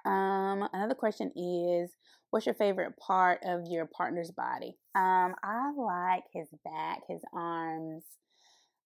Um, 0.06 0.68
another 0.74 0.94
question 0.94 1.32
is, 1.36 1.92
what's 2.30 2.46
your 2.46 2.56
favorite 2.56 2.98
part 2.98 3.40
of 3.44 3.62
your 3.70 3.86
partner's 3.86 4.32
body? 4.32 4.78
Um, 4.96 5.36
I 5.44 5.72
like 5.76 6.24
his 6.32 6.48
back, 6.64 7.02
his 7.10 7.22
arms, 7.34 8.04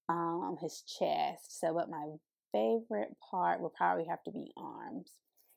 um, 0.08 0.58
his 0.62 0.82
chest. 0.82 1.60
So, 1.60 1.74
but 1.74 1.90
my 1.90 2.08
favorite 2.52 3.16
part 3.30 3.62
would 3.62 3.74
probably 3.74 4.06
have 4.10 4.24
to 4.24 4.32
be 4.32 4.52
arms. 4.58 5.12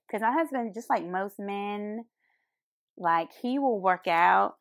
Because 0.07 0.23
my 0.23 0.33
husband, 0.33 0.75
just 0.75 0.91
like 0.91 1.05
most 1.05 1.39
men, 1.39 2.05
like 2.99 3.31
he 3.41 3.59
will 3.59 3.81
work 3.81 4.07
out 4.07 4.57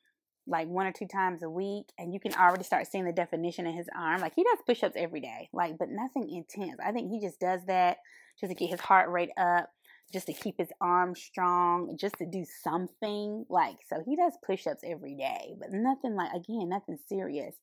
like 0.48 0.68
one 0.68 0.88
or 0.88 0.92
two 0.92 1.08
times 1.08 1.44
a 1.44 1.50
week 1.50 1.86
and 1.98 2.14
you 2.14 2.20
can 2.20 2.34
already 2.34 2.64
start 2.64 2.88
seeing 2.88 3.06
the 3.06 3.12
definition 3.12 3.68
in 3.68 3.76
his 3.76 3.88
arm 3.96 4.22
like 4.22 4.34
he 4.36 4.44
does 4.44 4.58
push-ups 4.66 4.96
every 4.98 5.22
day 5.22 5.48
like 5.54 5.78
but 5.78 5.90
nothing 5.90 6.30
intense 6.30 6.80
i 6.84 6.92
think 6.92 7.12
he 7.12 7.20
just 7.20 7.40
does 7.40 7.62
that 7.68 7.98
just 8.40 8.50
to 8.50 8.56
get 8.56 8.70
his 8.70 8.80
heart 8.80 9.10
rate 9.10 9.30
up 9.38 9.70
just 10.12 10.28
to 10.28 10.34
keep 10.34 10.56
his 10.58 10.70
arms 10.82 11.22
strong 11.22 11.96
just 12.00 12.16
to 12.18 12.26
do 12.26 12.46
something 12.64 13.46
like 13.50 13.78
so 13.90 14.04
he 14.06 14.16
does 14.16 14.34
push-ups 14.46 14.84
every 14.86 15.16
day 15.16 15.54
but 15.60 15.70
nothing 15.72 16.16
like 16.16 16.32
again 16.34 16.70
nothing 16.70 16.98
serious 17.08 17.56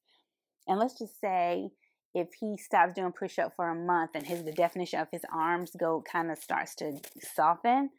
and 0.66 0.78
let's 0.78 0.98
just 0.98 1.20
say 1.20 1.70
if 2.14 2.28
he 2.40 2.56
stops 2.56 2.94
doing 2.94 3.12
push 3.12 3.38
up 3.38 3.52
for 3.54 3.68
a 3.68 3.74
month 3.74 4.10
and 4.14 4.26
his 4.26 4.42
the 4.44 4.52
definition 4.52 5.00
of 5.00 5.08
his 5.10 5.22
arms 5.32 5.70
go 5.78 6.02
kind 6.10 6.30
of 6.30 6.38
starts 6.38 6.74
to 6.76 6.98
soften, 7.34 7.90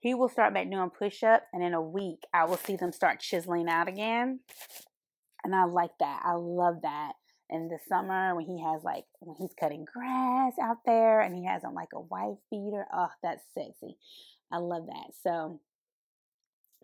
he 0.00 0.14
will 0.14 0.28
start 0.28 0.54
back 0.54 0.70
doing 0.70 0.90
push 0.90 1.22
up 1.22 1.42
and 1.52 1.62
in 1.62 1.74
a 1.74 1.80
week 1.80 2.20
I 2.34 2.44
will 2.44 2.56
see 2.56 2.76
them 2.76 2.92
start 2.92 3.20
chiseling 3.20 3.68
out 3.68 3.88
again. 3.88 4.40
And 5.44 5.54
I 5.54 5.64
like 5.64 5.92
that. 6.00 6.22
I 6.24 6.32
love 6.34 6.82
that. 6.82 7.12
In 7.48 7.68
the 7.68 7.78
summer 7.88 8.34
when 8.34 8.44
he 8.44 8.60
has 8.62 8.82
like 8.82 9.04
when 9.20 9.36
he's 9.38 9.54
cutting 9.58 9.84
grass 9.84 10.54
out 10.60 10.78
there 10.84 11.20
and 11.20 11.34
he 11.34 11.44
has 11.44 11.62
on 11.64 11.74
like 11.74 11.92
a 11.94 12.00
white 12.00 12.38
beater. 12.50 12.86
Oh, 12.92 13.08
that's 13.22 13.44
sexy. 13.54 13.96
I 14.50 14.58
love 14.58 14.86
that. 14.86 15.12
So 15.22 15.60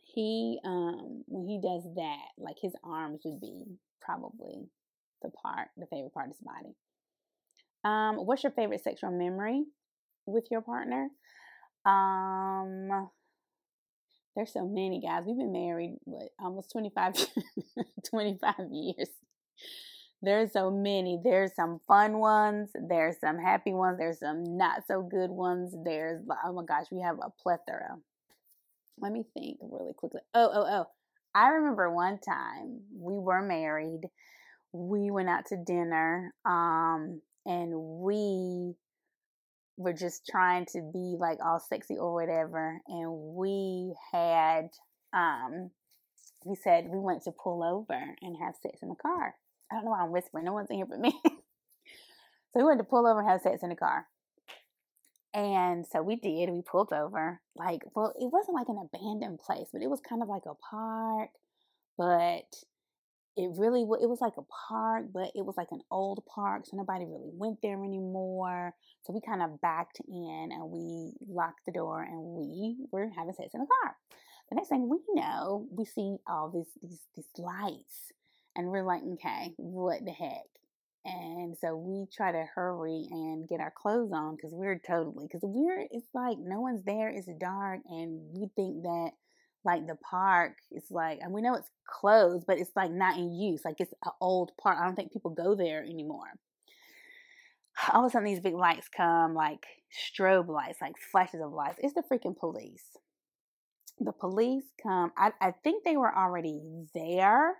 he 0.00 0.60
um 0.64 1.24
when 1.26 1.46
he 1.46 1.60
does 1.60 1.82
that, 1.96 2.26
like 2.38 2.56
his 2.60 2.74
arms 2.84 3.22
would 3.24 3.40
be 3.40 3.64
probably 4.00 4.68
the 5.22 5.30
part, 5.30 5.68
the 5.76 5.86
favorite 5.86 6.14
part 6.14 6.28
of 6.28 6.36
his 6.36 6.46
body. 6.46 6.74
Um, 7.84 8.24
what's 8.26 8.44
your 8.44 8.52
favorite 8.52 8.84
sexual 8.84 9.10
memory 9.10 9.64
with 10.26 10.46
your 10.50 10.60
partner? 10.60 11.08
Um, 11.84 13.10
there's 14.36 14.52
so 14.52 14.66
many 14.66 15.00
guys. 15.00 15.24
We've 15.26 15.36
been 15.36 15.52
married 15.52 15.96
what 16.04 16.28
almost 16.40 16.70
25 16.72 17.14
25 18.08 18.54
years. 18.70 19.08
There's 20.22 20.52
so 20.52 20.70
many. 20.70 21.18
There's 21.22 21.54
some 21.54 21.80
fun 21.88 22.18
ones, 22.18 22.70
there's 22.74 23.18
some 23.20 23.38
happy 23.38 23.72
ones, 23.72 23.98
there's 23.98 24.20
some 24.20 24.56
not 24.56 24.86
so 24.86 25.02
good 25.02 25.30
ones. 25.30 25.74
There's 25.84 26.22
oh 26.44 26.52
my 26.52 26.64
gosh, 26.64 26.86
we 26.90 27.00
have 27.00 27.18
a 27.18 27.30
plethora. 27.42 27.96
Let 29.00 29.12
me 29.12 29.24
think 29.34 29.58
really 29.60 29.94
quickly. 29.94 30.20
Oh, 30.34 30.50
oh, 30.52 30.66
oh. 30.68 30.86
I 31.34 31.48
remember 31.48 31.90
one 31.90 32.18
time 32.18 32.80
we 32.94 33.14
were 33.14 33.42
married 33.42 34.02
we 34.72 35.10
went 35.10 35.28
out 35.28 35.46
to 35.46 35.56
dinner 35.56 36.34
um, 36.44 37.20
and 37.44 37.72
we 37.74 38.74
were 39.76 39.92
just 39.92 40.26
trying 40.26 40.66
to 40.66 40.80
be 40.92 41.16
like 41.18 41.38
all 41.44 41.60
sexy 41.60 41.96
or 41.96 42.14
whatever 42.14 42.80
and 42.88 43.10
we 43.34 43.94
had 44.12 44.68
um 45.14 45.70
we 46.44 46.54
said 46.54 46.86
we 46.88 46.98
went 46.98 47.22
to 47.22 47.32
pull 47.32 47.62
over 47.62 47.98
and 48.20 48.36
have 48.36 48.54
sex 48.62 48.82
in 48.82 48.88
the 48.88 48.94
car 48.94 49.34
i 49.72 49.74
don't 49.74 49.86
know 49.86 49.92
why 49.92 50.02
i'm 50.02 50.12
whispering 50.12 50.44
no 50.44 50.52
one's 50.52 50.70
in 50.70 50.76
here 50.76 50.86
but 50.86 51.00
me. 51.00 51.12
So 52.52 52.60
we 52.60 52.66
went 52.66 52.80
to 52.80 52.84
pull 52.84 53.06
over 53.06 53.20
and 53.20 53.28
have 53.28 53.40
sex 53.40 53.62
in 53.62 53.70
the 53.70 53.76
car. 53.76 54.06
And 55.34 55.86
so 55.90 56.02
we 56.02 56.16
did 56.16 56.50
we 56.50 56.60
pulled 56.60 56.92
over. 56.92 57.40
Like 57.56 57.80
well 57.94 58.12
it 58.20 58.30
wasn't 58.30 58.56
like 58.56 58.68
an 58.68 58.86
abandoned 58.92 59.40
place 59.40 59.68
but 59.72 59.82
it 59.82 59.88
was 59.88 60.00
kind 60.06 60.22
of 60.22 60.28
like 60.28 60.42
a 60.46 60.54
park 60.54 61.30
but 61.96 62.44
it 63.36 63.50
really 63.56 63.80
it 63.80 64.08
was 64.08 64.20
like 64.20 64.34
a 64.36 64.42
park 64.68 65.06
but 65.14 65.30
it 65.34 65.46
was 65.46 65.54
like 65.56 65.68
an 65.70 65.80
old 65.90 66.22
park 66.26 66.66
so 66.66 66.76
nobody 66.76 67.06
really 67.06 67.30
went 67.32 67.58
there 67.62 67.82
anymore. 67.82 68.74
So 69.04 69.14
we 69.14 69.22
kind 69.22 69.42
of 69.42 69.58
backed 69.62 70.00
in 70.06 70.50
and 70.52 70.70
we 70.70 71.14
locked 71.26 71.64
the 71.64 71.72
door 71.72 72.02
and 72.02 72.20
we 72.20 72.76
were 72.92 73.08
having 73.16 73.32
sex 73.32 73.54
in 73.54 73.60
the 73.60 73.66
car. 73.66 73.96
The 74.50 74.56
next 74.56 74.68
thing 74.68 74.90
we 74.90 74.98
know 75.14 75.66
we 75.70 75.86
see 75.86 76.18
all 76.28 76.50
these 76.50 76.68
these 76.82 77.00
these 77.16 77.24
lights 77.38 78.12
and 78.56 78.68
we're 78.68 78.84
like 78.84 79.02
okay 79.02 79.52
what 79.56 80.04
the 80.04 80.10
heck 80.10 80.46
and 81.04 81.56
so 81.60 81.74
we 81.76 82.06
try 82.14 82.30
to 82.30 82.46
hurry 82.54 83.08
and 83.10 83.48
get 83.48 83.60
our 83.60 83.72
clothes 83.76 84.12
on 84.12 84.36
because 84.36 84.52
we're 84.54 84.78
totally 84.86 85.26
because 85.26 85.42
we're 85.42 85.86
it's 85.90 86.08
like 86.14 86.38
no 86.38 86.60
one's 86.60 86.84
there 86.84 87.08
it's 87.08 87.28
dark 87.40 87.80
and 87.88 88.20
we 88.32 88.48
think 88.54 88.82
that 88.82 89.10
like 89.64 89.86
the 89.86 89.96
park 89.96 90.54
is 90.70 90.84
like, 90.90 91.20
and 91.20 91.32
we 91.32 91.42
know 91.42 91.54
it's 91.54 91.70
closed, 91.86 92.44
but 92.46 92.58
it's 92.58 92.72
like 92.74 92.90
not 92.90 93.16
in 93.16 93.32
use. 93.32 93.62
Like 93.64 93.76
it's 93.78 93.94
an 94.04 94.12
old 94.20 94.52
park. 94.60 94.78
I 94.80 94.84
don't 94.84 94.96
think 94.96 95.12
people 95.12 95.30
go 95.30 95.54
there 95.54 95.82
anymore. 95.82 96.32
All 97.92 98.04
of 98.04 98.10
a 98.10 98.12
sudden, 98.12 98.26
these 98.26 98.40
big 98.40 98.54
lights 98.54 98.88
come, 98.94 99.34
like 99.34 99.64
strobe 99.92 100.48
lights, 100.48 100.80
like 100.80 100.94
flashes 101.10 101.40
of 101.40 101.52
lights. 101.52 101.78
It's 101.82 101.94
the 101.94 102.02
freaking 102.02 102.36
police. 102.36 102.84
The 103.98 104.12
police 104.12 104.64
come. 104.82 105.12
I, 105.16 105.32
I 105.40 105.52
think 105.62 105.84
they 105.84 105.96
were 105.96 106.14
already 106.14 106.60
there, 106.94 107.54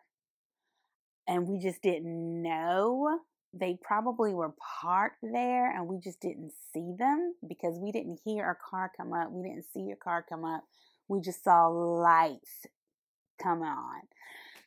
and 1.27 1.47
we 1.47 1.59
just 1.59 1.83
didn't 1.83 2.43
know. 2.43 3.21
They 3.55 3.79
probably 3.83 4.33
were 4.33 4.55
parked 4.81 5.23
there, 5.23 5.71
and 5.71 5.87
we 5.87 5.99
just 5.99 6.21
didn't 6.21 6.53
see 6.73 6.95
them 6.99 7.35
because 7.47 7.79
we 7.79 7.93
didn't 7.93 8.21
hear 8.25 8.51
a 8.51 8.57
car 8.71 8.91
come 8.97 9.13
up. 9.13 9.31
We 9.31 9.49
didn't 9.49 9.67
see 9.73 9.91
a 9.91 9.97
car 9.97 10.25
come 10.27 10.45
up 10.45 10.65
we 11.13 11.21
just 11.21 11.45
saw 11.45 11.67
lights 11.67 12.67
come 13.43 13.63
on. 13.63 14.03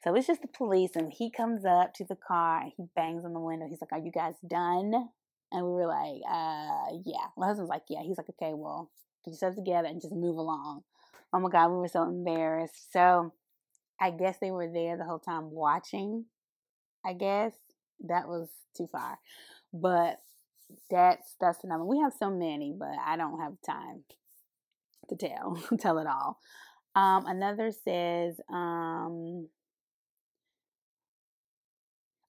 So 0.04 0.14
it's 0.14 0.28
just 0.28 0.44
the 0.44 0.48
police, 0.48 0.92
and 0.96 1.12
he 1.12 1.32
comes 1.32 1.66
up 1.66 1.94
to 1.96 2.06
the 2.06 2.16
car 2.16 2.62
and 2.62 2.72
he 2.78 2.84
bangs 2.96 3.26
on 3.26 3.34
the 3.34 3.40
window. 3.40 3.66
He's 3.68 3.82
like, 3.82 3.92
Are 3.92 4.06
you 4.06 4.12
guys 4.12 4.36
done? 4.48 5.10
And 5.52 5.66
we 5.66 5.72
were 5.72 5.88
like, 5.88 6.22
uh, 6.30 6.98
yeah. 7.06 7.28
My 7.38 7.48
husband's 7.48 7.70
like, 7.70 7.84
yeah. 7.88 8.02
He's 8.02 8.18
like, 8.18 8.30
okay, 8.30 8.54
well, 8.54 8.90
get 9.24 9.32
yourselves 9.32 9.56
together 9.56 9.88
and 9.88 10.02
just 10.02 10.14
move 10.14 10.38
along. 10.38 10.82
Oh 11.32 11.40
my 11.40 11.50
God, 11.50 11.70
we 11.70 11.78
were 11.78 11.88
so 11.88 12.04
embarrassed. 12.04 12.92
So 12.92 13.32
I 14.02 14.10
guess 14.12 14.38
they 14.42 14.52
were 14.52 14.68
there 14.68 14.98
the 14.98 15.06
whole 15.06 15.20
time 15.20 15.52
watching. 15.52 16.26
I 17.06 17.14
guess 17.14 17.54
that 18.08 18.28
was 18.28 18.50
too 18.76 18.88
far. 18.92 19.20
But 19.74 20.22
that's 20.90 21.36
that's 21.40 21.60
the 21.60 21.68
number. 21.68 21.86
We 21.86 22.00
have 22.00 22.14
so 22.18 22.30
many, 22.30 22.74
but 22.78 22.96
I 23.06 23.18
don't 23.18 23.40
have 23.40 23.54
time 23.66 24.04
to 25.10 25.16
tell, 25.16 25.62
tell 25.80 26.00
it 26.00 26.08
all. 26.08 26.40
Um, 26.96 27.26
another 27.28 27.72
says, 27.72 28.40
um, 28.50 29.50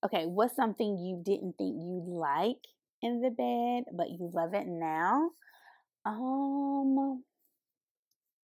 okay, 0.05 0.27
what's 0.27 0.57
something 0.57 0.99
you 0.99 1.23
didn't 1.25 1.55
think 1.57 1.77
you 1.77 2.03
like 2.07 2.65
in 3.03 3.21
the 3.21 3.31
bed, 3.31 3.85
but 3.97 4.11
you 4.11 4.31
love 4.33 4.55
it 4.55 4.67
now? 4.67 5.31
Um, 6.05 7.23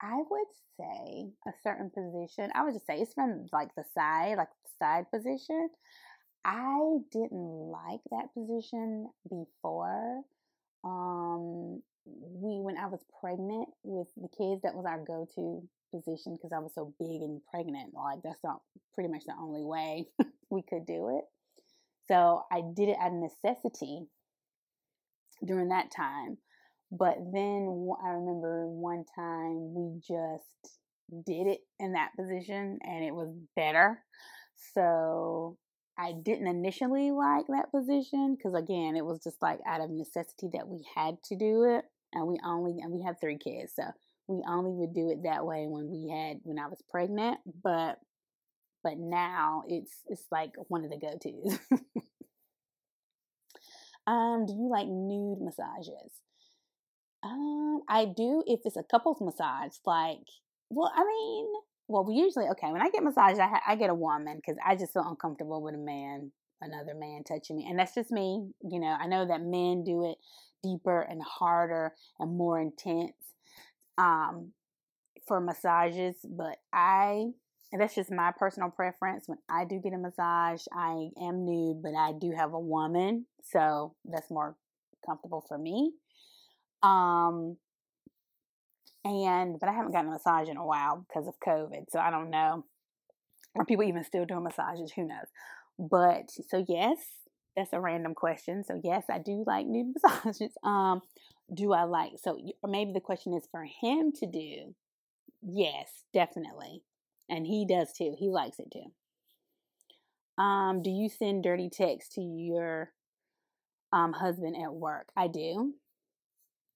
I 0.00 0.16
would 0.16 0.48
say 0.78 1.30
a 1.46 1.52
certain 1.62 1.90
position. 1.90 2.50
I 2.54 2.64
would 2.64 2.74
just 2.74 2.86
say 2.86 2.98
it's 2.98 3.14
from 3.14 3.46
like 3.52 3.74
the 3.76 3.84
side, 3.94 4.36
like 4.36 4.48
the 4.48 4.84
side 4.84 5.06
position. 5.12 5.70
I 6.44 6.98
didn't 7.12 7.70
like 7.70 8.00
that 8.10 8.34
position 8.34 9.08
before. 9.28 10.22
Um, 10.84 11.82
we 12.04 12.60
when 12.60 12.76
I 12.76 12.86
was 12.86 13.00
pregnant 13.20 13.68
with 13.84 14.08
the 14.16 14.28
kids, 14.28 14.62
that 14.62 14.74
was 14.74 14.86
our 14.86 14.98
go-to 15.04 15.62
position 15.94 16.36
because 16.36 16.52
I 16.52 16.58
was 16.58 16.72
so 16.74 16.92
big 16.98 17.22
and 17.22 17.40
pregnant. 17.50 17.94
Like 17.94 18.20
that's 18.24 18.42
not 18.42 18.60
pretty 18.94 19.10
much 19.10 19.24
the 19.26 19.34
only 19.40 19.62
way 19.62 20.06
we 20.50 20.62
could 20.62 20.86
do 20.86 21.16
it. 21.18 21.24
So 22.08 22.42
I 22.50 22.62
did 22.74 22.88
it 22.88 22.96
out 23.00 23.12
of 23.12 23.18
necessity 23.18 24.06
during 25.44 25.68
that 25.68 25.90
time. 25.94 26.38
But 26.90 27.16
then 27.32 27.90
I 28.04 28.10
remember 28.10 28.66
one 28.66 29.04
time 29.14 29.74
we 29.74 29.98
just 30.00 30.78
did 31.24 31.46
it 31.46 31.60
in 31.78 31.92
that 31.92 32.10
position 32.18 32.78
and 32.82 33.04
it 33.04 33.14
was 33.14 33.34
better. 33.56 33.98
So 34.74 35.56
I 35.98 36.12
didn't 36.12 36.46
initially 36.46 37.10
like 37.10 37.46
that 37.48 37.70
position 37.70 38.36
because 38.36 38.54
again, 38.54 38.96
it 38.96 39.04
was 39.04 39.20
just 39.22 39.40
like 39.42 39.60
out 39.66 39.80
of 39.80 39.90
necessity 39.90 40.48
that 40.54 40.68
we 40.68 40.84
had 40.94 41.22
to 41.24 41.36
do 41.36 41.64
it, 41.64 41.84
and 42.12 42.26
we 42.26 42.38
only 42.44 42.80
and 42.80 42.92
we 42.92 43.02
have 43.02 43.16
three 43.20 43.38
kids, 43.38 43.72
so 43.76 43.84
we 44.26 44.42
only 44.48 44.72
would 44.72 44.94
do 44.94 45.10
it 45.10 45.24
that 45.24 45.44
way 45.44 45.66
when 45.68 45.90
we 45.90 46.10
had 46.10 46.38
when 46.44 46.58
I 46.58 46.68
was 46.68 46.82
pregnant. 46.90 47.38
But 47.62 47.98
but 48.82 48.98
now 48.98 49.64
it's 49.68 49.92
it's 50.08 50.26
like 50.30 50.52
one 50.68 50.84
of 50.84 50.90
the 50.90 50.96
go 50.96 51.18
tos. 51.22 51.58
um, 54.06 54.46
do 54.46 54.54
you 54.54 54.68
like 54.70 54.86
nude 54.88 55.40
massages? 55.40 56.12
Um, 57.22 57.82
I 57.88 58.06
do 58.06 58.42
if 58.46 58.60
it's 58.64 58.76
a 58.76 58.82
couples 58.82 59.20
massage. 59.20 59.76
Like, 59.86 60.26
well, 60.70 60.92
I 60.94 61.04
mean, 61.04 61.46
well, 61.92 62.04
we 62.04 62.14
usually 62.14 62.46
okay. 62.52 62.72
When 62.72 62.80
I 62.80 62.88
get 62.90 63.02
massaged, 63.02 63.38
I, 63.38 63.48
ha- 63.48 63.62
I 63.66 63.76
get 63.76 63.90
a 63.90 63.94
woman 63.94 64.36
because 64.36 64.56
I 64.64 64.76
just 64.76 64.94
feel 64.94 65.06
uncomfortable 65.06 65.62
with 65.62 65.74
a 65.74 65.78
man, 65.78 66.32
another 66.62 66.94
man 66.94 67.22
touching 67.22 67.56
me, 67.56 67.66
and 67.68 67.78
that's 67.78 67.94
just 67.94 68.10
me. 68.10 68.48
You 68.62 68.80
know, 68.80 68.96
I 68.98 69.06
know 69.06 69.26
that 69.26 69.42
men 69.42 69.84
do 69.84 70.10
it 70.10 70.16
deeper 70.62 71.02
and 71.02 71.22
harder 71.22 71.92
and 72.18 72.36
more 72.36 72.58
intense 72.58 73.12
um, 73.98 74.52
for 75.28 75.38
massages, 75.40 76.16
but 76.24 76.56
I 76.72 77.26
and 77.72 77.80
that's 77.80 77.94
just 77.94 78.10
my 78.10 78.32
personal 78.38 78.70
preference. 78.70 79.24
When 79.26 79.38
I 79.50 79.66
do 79.66 79.78
get 79.78 79.92
a 79.92 79.98
massage, 79.98 80.62
I 80.72 81.10
am 81.22 81.44
nude, 81.44 81.82
but 81.82 81.94
I 81.94 82.12
do 82.18 82.32
have 82.34 82.54
a 82.54 82.60
woman, 82.60 83.26
so 83.42 83.94
that's 84.06 84.30
more 84.30 84.56
comfortable 85.04 85.44
for 85.46 85.58
me. 85.58 85.92
Um, 86.82 87.58
and 89.04 89.58
but 89.58 89.68
I 89.68 89.72
haven't 89.72 89.92
gotten 89.92 90.08
a 90.08 90.12
massage 90.12 90.48
in 90.48 90.56
a 90.56 90.64
while 90.64 91.04
because 91.08 91.26
of 91.26 91.34
COVID, 91.46 91.86
so 91.90 91.98
I 91.98 92.10
don't 92.10 92.30
know. 92.30 92.64
Are 93.56 93.64
people 93.64 93.84
even 93.84 94.04
still 94.04 94.24
doing 94.24 94.44
massages? 94.44 94.92
Who 94.96 95.06
knows? 95.06 95.26
But 95.78 96.30
so 96.48 96.64
yes, 96.68 96.98
that's 97.56 97.72
a 97.72 97.80
random 97.80 98.14
question. 98.14 98.64
So 98.64 98.80
yes, 98.82 99.04
I 99.10 99.18
do 99.18 99.44
like 99.46 99.66
nude 99.66 99.94
massages. 100.02 100.52
Um, 100.62 101.02
do 101.52 101.72
I 101.72 101.84
like 101.84 102.12
so 102.22 102.38
maybe 102.66 102.92
the 102.92 103.00
question 103.00 103.34
is 103.34 103.46
for 103.50 103.64
him 103.64 104.12
to 104.20 104.26
do? 104.26 104.74
Yes, 105.42 106.04
definitely, 106.14 106.82
and 107.28 107.46
he 107.46 107.66
does 107.66 107.92
too. 107.92 108.14
He 108.18 108.28
likes 108.30 108.58
it 108.58 108.72
too. 108.72 110.42
Um, 110.42 110.82
do 110.82 110.90
you 110.90 111.08
send 111.08 111.42
dirty 111.42 111.68
texts 111.68 112.14
to 112.14 112.20
your 112.22 112.90
um 113.92 114.12
husband 114.12 114.56
at 114.62 114.72
work? 114.72 115.08
I 115.16 115.26
do. 115.28 115.74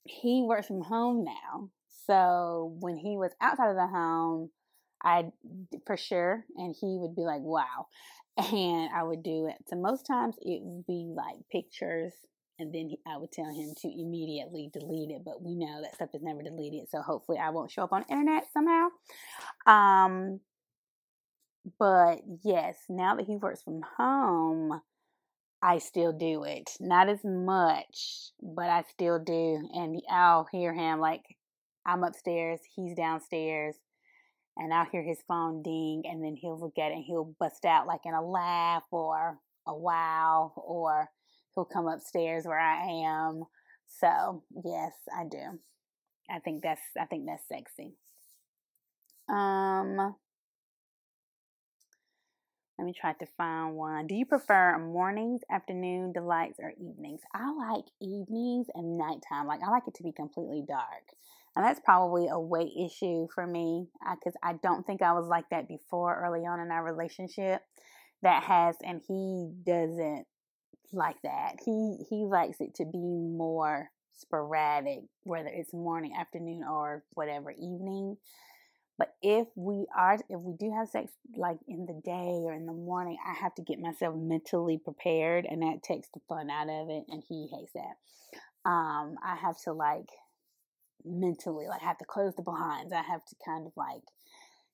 He 0.04 0.42
works 0.42 0.66
from 0.66 0.82
home 0.82 1.24
now, 1.24 1.70
so 2.06 2.76
when 2.80 2.96
he 2.96 3.16
was 3.16 3.32
outside 3.40 3.70
of 3.70 3.76
the 3.76 3.86
home, 3.86 4.50
I 5.02 5.26
for 5.86 5.96
sure, 5.96 6.44
and 6.56 6.74
he 6.78 6.98
would 6.98 7.14
be 7.14 7.22
like, 7.22 7.42
"Wow," 7.42 7.86
and 8.36 8.90
I 8.94 9.02
would 9.02 9.22
do 9.22 9.46
it. 9.46 9.56
So 9.68 9.76
most 9.76 10.06
times 10.06 10.36
it 10.40 10.60
would 10.62 10.86
be 10.86 11.12
like 11.14 11.36
pictures, 11.50 12.12
and 12.58 12.72
then 12.74 12.90
I 13.06 13.16
would 13.18 13.32
tell 13.32 13.52
him 13.52 13.74
to 13.82 13.88
immediately 13.88 14.70
delete 14.72 15.10
it. 15.10 15.22
But 15.24 15.42
we 15.42 15.54
know 15.54 15.82
that 15.82 15.94
stuff 15.94 16.10
is 16.14 16.22
never 16.22 16.42
deleted, 16.42 16.88
so 16.88 17.02
hopefully 17.02 17.38
I 17.38 17.50
won't 17.50 17.70
show 17.70 17.84
up 17.84 17.92
on 17.92 18.04
the 18.06 18.12
internet 18.12 18.44
somehow. 18.52 18.88
Um, 19.66 20.40
but 21.78 22.20
yes, 22.44 22.76
now 22.88 23.16
that 23.16 23.26
he 23.26 23.36
works 23.36 23.62
from 23.62 23.82
home, 23.96 24.80
I 25.62 25.78
still 25.78 26.12
do 26.12 26.44
it. 26.44 26.70
Not 26.80 27.08
as 27.08 27.24
much, 27.24 28.30
but 28.40 28.68
I 28.70 28.84
still 28.90 29.18
do. 29.18 29.68
And 29.72 30.00
I'll 30.10 30.46
hear 30.52 30.72
him 30.72 31.00
like, 31.00 31.24
I'm 31.86 32.02
upstairs, 32.02 32.60
he's 32.74 32.94
downstairs, 32.94 33.76
and 34.56 34.74
I'll 34.74 34.86
hear 34.90 35.02
his 35.02 35.22
phone 35.28 35.62
ding, 35.62 36.02
and 36.04 36.22
then 36.22 36.34
he'll 36.34 36.58
look 36.58 36.78
at 36.78 36.90
it 36.90 36.96
and 36.96 37.04
he'll 37.04 37.34
bust 37.38 37.64
out 37.64 37.86
like 37.86 38.00
in 38.04 38.14
a 38.14 38.26
laugh 38.26 38.82
or 38.90 39.38
a 39.66 39.74
wow, 39.74 40.52
or 40.56 41.08
he'll 41.54 41.64
come 41.64 41.86
upstairs 41.86 42.44
where 42.44 42.60
I 42.60 42.84
am. 43.06 43.44
So 44.00 44.42
yes, 44.64 44.92
I 45.16 45.24
do. 45.30 45.60
I 46.28 46.40
think 46.40 46.62
that's 46.62 46.80
I 47.00 47.04
think 47.06 47.26
that's 47.26 47.46
sexy. 47.48 47.94
Um 49.28 50.16
let 52.78 52.84
me 52.84 52.92
try 52.92 53.14
to 53.14 53.26
find 53.38 53.74
one. 53.74 54.06
Do 54.06 54.14
you 54.14 54.26
prefer 54.26 54.78
mornings, 54.78 55.40
afternoon, 55.50 56.12
delights, 56.12 56.58
or 56.60 56.72
evenings? 56.72 57.22
I 57.32 57.50
like 57.50 57.84
evenings 58.02 58.66
and 58.74 58.98
nighttime. 58.98 59.46
Like 59.46 59.60
I 59.66 59.70
like 59.70 59.84
it 59.88 59.94
to 59.94 60.02
be 60.02 60.12
completely 60.12 60.62
dark. 60.66 61.04
And 61.56 61.64
that's 61.64 61.80
probably 61.80 62.28
a 62.28 62.38
weight 62.38 62.72
issue 62.78 63.28
for 63.34 63.46
me 63.46 63.88
because 64.14 64.34
I, 64.42 64.50
I 64.50 64.54
don't 64.62 64.86
think 64.86 65.00
I 65.00 65.14
was 65.14 65.26
like 65.26 65.48
that 65.50 65.66
before 65.66 66.22
early 66.22 66.46
on 66.46 66.60
in 66.60 66.70
our 66.70 66.84
relationship. 66.84 67.62
That 68.22 68.44
has, 68.44 68.76
and 68.84 69.00
he 69.06 69.50
doesn't 69.64 70.26
like 70.92 71.16
that. 71.22 71.56
He 71.64 72.04
he 72.08 72.24
likes 72.24 72.60
it 72.60 72.74
to 72.76 72.84
be 72.84 72.98
more 72.98 73.90
sporadic, 74.14 75.00
whether 75.24 75.48
it's 75.48 75.72
morning, 75.72 76.12
afternoon, 76.18 76.62
or 76.68 77.04
whatever 77.14 77.50
evening. 77.50 78.16
But 78.98 79.14
if 79.22 79.46
we 79.54 79.86
are, 79.96 80.14
if 80.14 80.40
we 80.40 80.54
do 80.58 80.72
have 80.76 80.88
sex 80.88 81.12
like 81.36 81.58
in 81.68 81.86
the 81.86 82.00
day 82.04 82.40
or 82.42 82.52
in 82.52 82.66
the 82.66 82.72
morning, 82.72 83.18
I 83.26 83.34
have 83.34 83.54
to 83.56 83.62
get 83.62 83.78
myself 83.78 84.14
mentally 84.16 84.78
prepared, 84.78 85.46
and 85.48 85.62
that 85.62 85.82
takes 85.82 86.08
the 86.12 86.20
fun 86.28 86.50
out 86.50 86.68
of 86.68 86.90
it. 86.90 87.04
And 87.08 87.22
he 87.28 87.48
hates 87.52 87.72
that. 87.74 87.96
Um, 88.68 89.16
I 89.24 89.36
have 89.40 89.56
to 89.64 89.72
like 89.72 90.08
mentally. 91.04 91.66
Like 91.68 91.82
I 91.82 91.86
have 91.86 91.98
to 91.98 92.04
close 92.04 92.34
the 92.34 92.42
blinds. 92.42 92.92
I 92.92 93.02
have 93.02 93.24
to 93.24 93.36
kind 93.44 93.66
of 93.66 93.72
like 93.76 94.02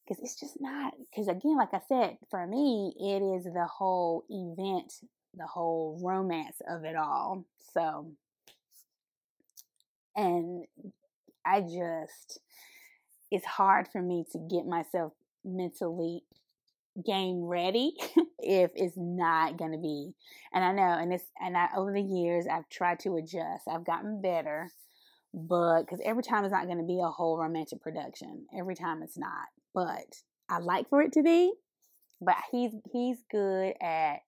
because 0.07 0.23
it's 0.23 0.39
just 0.39 0.61
not 0.61 0.95
because 1.11 1.29
again, 1.29 1.57
like 1.57 1.73
I 1.73 1.81
said, 1.89 2.19
for 2.31 2.47
me, 2.47 2.95
it 2.99 3.23
is 3.23 3.45
the 3.45 3.67
whole 3.67 4.25
event, 4.29 4.93
the 5.37 5.47
whole 5.47 6.01
romance 6.03 6.61
of 6.69 6.85
it 6.85 6.97
all. 6.97 7.45
So, 7.75 8.11
and 10.17 10.65
I 11.45 11.61
just 11.61 12.41
it's 13.31 13.47
hard 13.47 13.89
for 13.89 14.03
me 14.03 14.25
to 14.33 14.39
get 14.39 14.67
myself 14.67 15.13
mentally 15.45 16.23
game 17.05 17.43
ready 17.45 17.95
if 18.39 18.71
it's 18.75 18.97
not 18.97 19.57
going 19.57 19.73
to 19.73 19.79
be 19.79 20.13
and 20.53 20.63
i 20.63 20.71
know 20.71 20.99
and 21.01 21.11
it's 21.11 21.25
and 21.41 21.57
i 21.57 21.67
over 21.75 21.91
the 21.91 22.03
years 22.03 22.47
i've 22.47 22.69
tried 22.69 23.01
to 23.01 23.17
adjust 23.17 23.67
i've 23.67 23.87
gotten 23.87 24.21
better 24.21 24.71
but 25.35 25.83
because 25.83 26.01
every 26.05 26.23
time 26.23 26.45
it's 26.45 26.53
not 26.53 26.67
going 26.67 26.79
to 26.79 26.85
be 26.85 27.01
a 27.01 27.11
whole 27.11 27.39
romantic 27.39 27.81
production 27.81 28.47
every 28.57 28.75
time 28.75 29.03
it's 29.03 29.19
not 29.19 29.49
but 29.75 30.23
i 30.49 30.59
like 30.59 30.89
for 30.89 31.03
it 31.03 31.13
to 31.13 31.23
be 31.23 31.53
but 32.21 32.37
he's 32.51 32.73
he's 32.93 33.19
good 33.31 33.75
at 33.81 34.19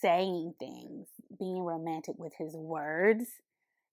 saying 0.00 0.52
things 0.58 1.06
being 1.38 1.62
romantic 1.62 2.14
with 2.18 2.32
his 2.38 2.54
words 2.54 3.26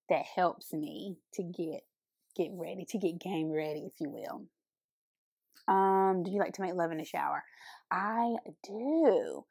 that 0.08 0.24
helps 0.36 0.72
me 0.72 1.16
to 1.32 1.42
get 1.42 1.84
get 2.36 2.50
ready 2.52 2.84
to 2.88 2.98
get 2.98 3.20
game 3.20 3.50
ready 3.50 3.84
if 3.86 3.92
you 4.00 4.08
will 4.10 4.42
um, 5.68 6.22
do 6.24 6.30
you 6.30 6.38
like 6.38 6.54
to 6.54 6.62
make 6.62 6.74
love 6.74 6.90
in 6.92 6.98
the 6.98 7.04
shower? 7.04 7.44
I 7.90 8.34
do. 8.64 9.44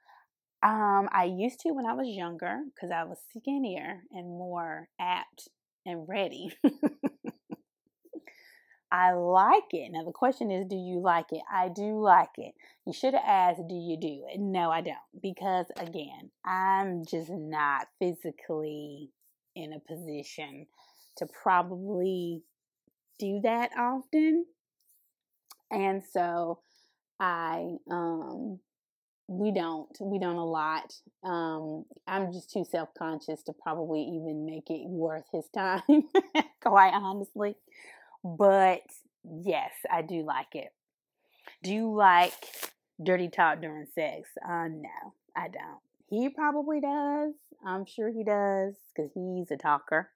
Um, 0.63 1.10
I 1.12 1.34
used 1.36 1.60
to 1.62 1.71
when 1.71 1.86
I 1.86 1.93
was 1.93 2.08
younger 2.08 2.60
because 2.73 2.91
I 2.91 3.04
was 3.04 3.17
skinnier 3.36 4.04
and 4.12 4.27
more 4.27 4.89
apt 4.99 5.47
and 5.86 6.08
ready. 6.08 6.52
I 8.91 9.13
like 9.13 9.72
it. 9.72 9.89
Now 9.91 10.04
the 10.04 10.12
question 10.12 10.52
is, 10.52 10.65
do 10.65 10.76
you 10.76 11.00
like 11.00 11.28
it? 11.32 11.41
I 11.52 11.70
do 11.70 12.02
like 12.02 12.38
it. 12.38 12.54
You 12.86 12.91
should 12.91 13.13
have 13.13 13.24
asked, 13.26 13.62
do 13.70 13.76
you 13.76 13.98
do 13.98 14.26
it? 14.28 14.39
No, 14.39 14.70
I 14.70 14.82
don't. 14.82 14.98
Because 15.22 15.67
again, 15.78 16.30
I'm 16.46 17.06
just 17.06 17.30
not 17.30 17.88
physically 18.00 19.10
in 19.56 19.72
a 19.74 19.80
position 19.80 20.67
to 21.17 21.26
probably 21.41 22.44
do 23.17 23.39
that 23.44 23.72
often. 23.78 24.46
And 25.70 26.04
so 26.12 26.60
I 27.20 27.76
um 27.89 28.60
we 29.27 29.51
don't 29.51 29.89
we 29.99 30.19
don't 30.19 30.38
a 30.38 30.45
lot. 30.45 30.93
Um 31.23 31.86
I'm 32.07 32.31
just 32.34 32.51
too 32.51 32.65
self-conscious 32.69 33.43
to 33.43 33.53
probably 33.53 34.01
even 34.01 34.45
make 34.45 34.69
it 34.69 34.88
worth 34.88 35.25
his 35.31 35.45
time, 35.53 35.81
quite 36.62 36.93
honestly. 36.93 37.55
But 38.23 38.81
yes, 39.23 39.71
I 39.91 40.01
do 40.01 40.23
like 40.23 40.53
it. 40.53 40.73
Do 41.63 41.73
you 41.73 41.93
like 41.93 42.34
dirty 43.03 43.29
talk 43.29 43.62
during 43.62 43.88
sex? 43.93 44.29
Uh 44.43 44.67
no, 44.67 45.13
I 45.36 45.47
don't. 45.47 45.79
He 46.10 46.29
probably 46.29 46.81
does. 46.81 47.34
I'm 47.65 47.86
sure 47.86 48.10
he 48.10 48.23
does 48.23 48.75
cuz 48.95 49.12
he's 49.13 49.51
a 49.51 49.57
talker. 49.57 50.10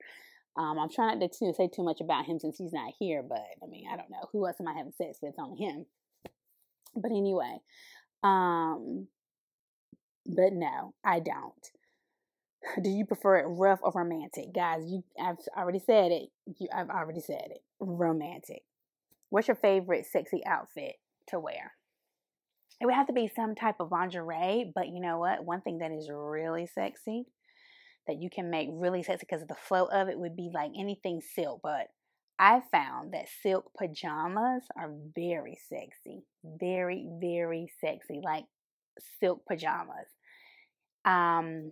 Um, 0.57 0.79
I'm 0.79 0.89
trying 0.89 1.19
not 1.19 1.31
to 1.33 1.53
say 1.53 1.67
too 1.67 1.83
much 1.83 1.99
about 1.99 2.25
him 2.25 2.39
since 2.39 2.57
he's 2.57 2.71
not 2.71 2.93
here, 2.97 3.21
but 3.21 3.43
I 3.61 3.65
mean, 3.67 3.87
I 3.91 3.97
don't 3.97 4.09
know 4.09 4.29
who 4.31 4.47
else 4.47 4.55
am 4.61 4.67
I 4.69 4.73
having 4.73 4.93
sex 4.93 5.19
with 5.21 5.37
on 5.37 5.57
him. 5.57 5.85
But 6.95 7.11
anyway, 7.11 7.57
um, 8.25 9.07
but 10.25 10.53
no, 10.53 10.93
I 11.03 11.19
don't. 11.19 11.69
Do 12.83 12.89
you 12.89 13.05
prefer 13.05 13.37
it 13.37 13.45
rough 13.47 13.79
or 13.83 13.91
romantic, 13.93 14.53
guys? 14.53 14.83
You, 14.87 15.03
I've 15.21 15.37
already 15.55 15.79
said 15.85 16.11
it. 16.11 16.29
You, 16.59 16.67
I've 16.75 16.89
already 16.89 17.21
said 17.21 17.47
it. 17.51 17.59
Romantic. 17.79 18.63
What's 19.29 19.47
your 19.47 19.55
favorite 19.55 20.05
sexy 20.05 20.41
outfit 20.45 20.95
to 21.29 21.39
wear? 21.39 21.73
It 22.81 22.85
would 22.85 22.95
have 22.95 23.07
to 23.07 23.13
be 23.13 23.31
some 23.33 23.55
type 23.55 23.75
of 23.79 23.91
lingerie, 23.91 24.71
but 24.73 24.87
you 24.87 24.99
know 24.99 25.19
what? 25.19 25.45
One 25.45 25.61
thing 25.61 25.79
that 25.79 25.91
is 25.91 26.09
really 26.11 26.67
sexy 26.67 27.25
that 28.07 28.17
you 28.21 28.29
can 28.29 28.49
make 28.49 28.69
really 28.71 29.01
sexy 29.01 29.25
because 29.27 29.41
of 29.41 29.47
the 29.47 29.55
flow 29.55 29.85
of 29.85 30.09
it 30.09 30.19
would 30.19 30.35
be 30.35 30.49
like 30.53 30.71
anything 30.77 31.21
silk. 31.21 31.61
But 31.63 31.87
I 32.37 32.61
found 32.71 33.13
that 33.13 33.27
silk 33.41 33.71
pajamas 33.77 34.63
are 34.77 34.91
very 35.15 35.57
sexy, 35.69 36.23
very, 36.43 37.07
very 37.21 37.71
sexy, 37.79 38.19
like 38.23 38.45
silk 39.19 39.43
pajamas. 39.47 40.07
Um, 41.05 41.71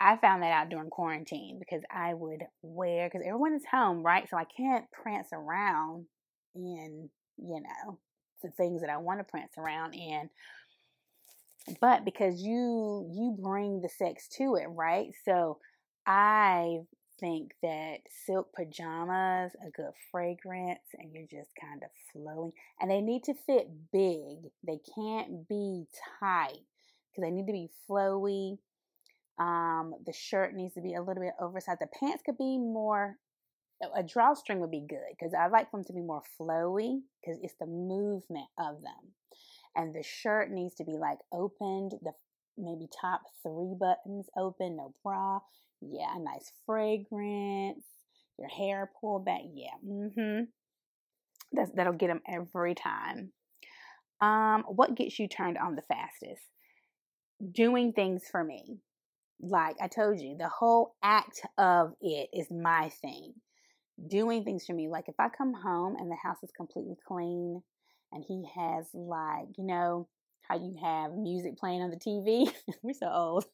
I 0.00 0.16
found 0.16 0.42
that 0.42 0.52
out 0.52 0.70
during 0.70 0.90
quarantine 0.90 1.58
because 1.58 1.82
I 1.90 2.14
would 2.14 2.44
wear 2.62 3.08
because 3.08 3.26
everyone 3.26 3.54
is 3.54 3.64
home, 3.70 4.02
right? 4.02 4.28
So 4.30 4.36
I 4.36 4.44
can't 4.44 4.90
prance 4.92 5.28
around 5.32 6.06
in, 6.54 7.10
you 7.36 7.60
know, 7.60 7.98
the 8.42 8.50
things 8.50 8.80
that 8.80 8.90
I 8.90 8.98
want 8.98 9.20
to 9.20 9.24
prance 9.24 9.52
around 9.58 9.94
in 9.94 10.30
but 11.80 12.04
because 12.04 12.40
you 12.40 13.08
you 13.12 13.36
bring 13.40 13.80
the 13.80 13.88
sex 13.88 14.28
to 14.28 14.54
it 14.56 14.66
right 14.68 15.08
so 15.24 15.58
i 16.06 16.78
think 17.20 17.52
that 17.62 17.98
silk 18.26 18.52
pajamas 18.54 19.52
a 19.66 19.70
good 19.70 19.92
fragrance 20.10 20.80
and 20.94 21.12
you're 21.12 21.26
just 21.26 21.50
kind 21.60 21.82
of 21.82 21.90
flowing 22.12 22.52
and 22.80 22.90
they 22.90 23.00
need 23.00 23.24
to 23.24 23.34
fit 23.46 23.68
big. 23.92 24.50
They 24.66 24.78
can't 24.94 25.48
be 25.48 25.86
tight 26.20 26.60
because 27.10 27.22
they 27.22 27.30
need 27.30 27.46
to 27.46 27.52
be 27.52 27.70
flowy. 27.88 28.58
Um, 29.38 29.94
the 30.04 30.12
shirt 30.12 30.54
needs 30.54 30.74
to 30.74 30.80
be 30.80 30.94
a 30.94 31.02
little 31.02 31.22
bit 31.22 31.34
oversized. 31.40 31.80
The 31.80 31.88
pants 32.00 32.22
could 32.24 32.38
be 32.38 32.58
more 32.58 33.16
a 33.94 34.02
drawstring 34.02 34.60
would 34.60 34.70
be 34.70 34.84
good 34.88 34.98
because 35.10 35.32
i 35.34 35.46
like 35.46 35.70
them 35.70 35.84
to 35.84 35.92
be 35.92 36.00
more 36.00 36.22
flowy 36.40 36.98
because 37.20 37.38
it's 37.42 37.54
the 37.60 37.66
movement 37.66 38.48
of 38.58 38.82
them 38.82 39.12
and 39.76 39.94
the 39.94 40.02
shirt 40.02 40.50
needs 40.50 40.74
to 40.74 40.84
be 40.84 40.96
like 40.98 41.18
opened 41.32 41.92
the 42.02 42.12
maybe 42.56 42.88
top 43.00 43.22
three 43.42 43.74
buttons 43.78 44.26
open 44.36 44.76
no 44.76 44.92
bra 45.04 45.38
yeah 45.80 46.16
a 46.16 46.20
nice 46.20 46.52
fragrance 46.66 47.84
your 48.38 48.48
hair 48.48 48.90
pulled 49.00 49.24
back 49.24 49.40
yeah 49.54 49.74
mm-hmm 49.86 50.44
That's, 51.52 51.70
that'll 51.74 51.92
get 51.92 52.08
them 52.08 52.22
every 52.28 52.74
time 52.74 53.32
um 54.20 54.64
what 54.68 54.94
gets 54.94 55.18
you 55.18 55.28
turned 55.28 55.58
on 55.58 55.76
the 55.76 55.82
fastest 55.82 56.42
doing 57.52 57.92
things 57.92 58.24
for 58.30 58.42
me 58.42 58.78
like 59.40 59.76
i 59.80 59.86
told 59.86 60.20
you 60.20 60.36
the 60.36 60.48
whole 60.48 60.96
act 61.02 61.40
of 61.56 61.92
it 62.00 62.28
is 62.32 62.48
my 62.50 62.90
thing 63.00 63.34
doing 64.08 64.44
things 64.44 64.64
for 64.66 64.74
me 64.74 64.88
like 64.88 65.08
if 65.08 65.14
i 65.18 65.28
come 65.28 65.52
home 65.54 65.94
and 65.98 66.10
the 66.10 66.16
house 66.16 66.38
is 66.42 66.50
completely 66.56 66.96
clean 67.06 67.62
and 68.12 68.24
he 68.26 68.44
has 68.54 68.86
like, 68.94 69.48
you 69.56 69.64
know, 69.64 70.08
how 70.48 70.56
you 70.56 70.76
have 70.82 71.12
music 71.12 71.58
playing 71.58 71.82
on 71.82 71.90
the 71.90 71.96
TV. 71.96 72.50
We're 72.82 72.94
so 72.94 73.08
old. 73.08 73.44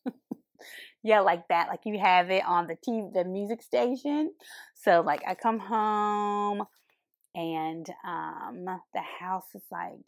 Yeah, 1.03 1.21
like 1.21 1.49
that. 1.49 1.69
Like 1.69 1.81
you 1.85 1.99
have 1.99 2.31
it 2.31 2.45
on 2.47 2.67
the 2.67 2.77
TV, 2.77 3.13
the 3.13 3.25
music 3.25 3.63
station. 3.63 4.33
So 4.75 5.01
like 5.01 5.23
I 5.27 5.35
come 5.35 5.59
home 5.59 6.65
and 7.35 7.89
um 8.07 8.65
the 8.95 9.03
house 9.21 9.47
is 9.55 9.65
like 9.71 10.01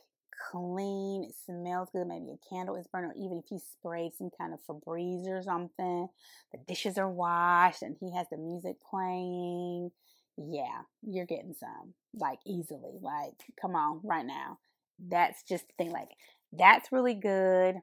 clean. 0.51 1.25
It 1.25 1.35
smells 1.47 1.89
good. 1.93 2.07
Maybe 2.07 2.33
a 2.33 2.49
candle 2.55 2.77
is 2.77 2.87
burning, 2.93 3.11
or 3.11 3.15
even 3.15 3.39
if 3.39 3.45
he 3.49 3.59
sprayed 3.59 4.15
some 4.15 4.31
kind 4.39 4.53
of 4.55 4.61
Febreze 4.69 5.29
or 5.29 5.43
something. 5.43 6.09
The 6.53 6.59
dishes 6.67 6.99
are 6.99 7.11
washed 7.11 7.83
and 7.83 7.97
he 8.01 8.15
has 8.15 8.27
the 8.31 8.37
music 8.39 8.77
playing 8.91 9.91
yeah, 10.37 10.83
you're 11.03 11.27
getting 11.27 11.55
some 11.59 11.95
like 12.15 12.39
easily. 12.47 12.99
Like, 13.01 13.35
come 13.61 13.75
on, 13.75 14.01
right 14.05 14.27
now. 14.27 14.59
That's 14.99 15.43
just 15.43 15.67
the 15.69 15.73
thing. 15.79 15.93
Like, 15.93 16.11
that's 16.53 16.93
really 16.93 17.15
good. 17.15 17.77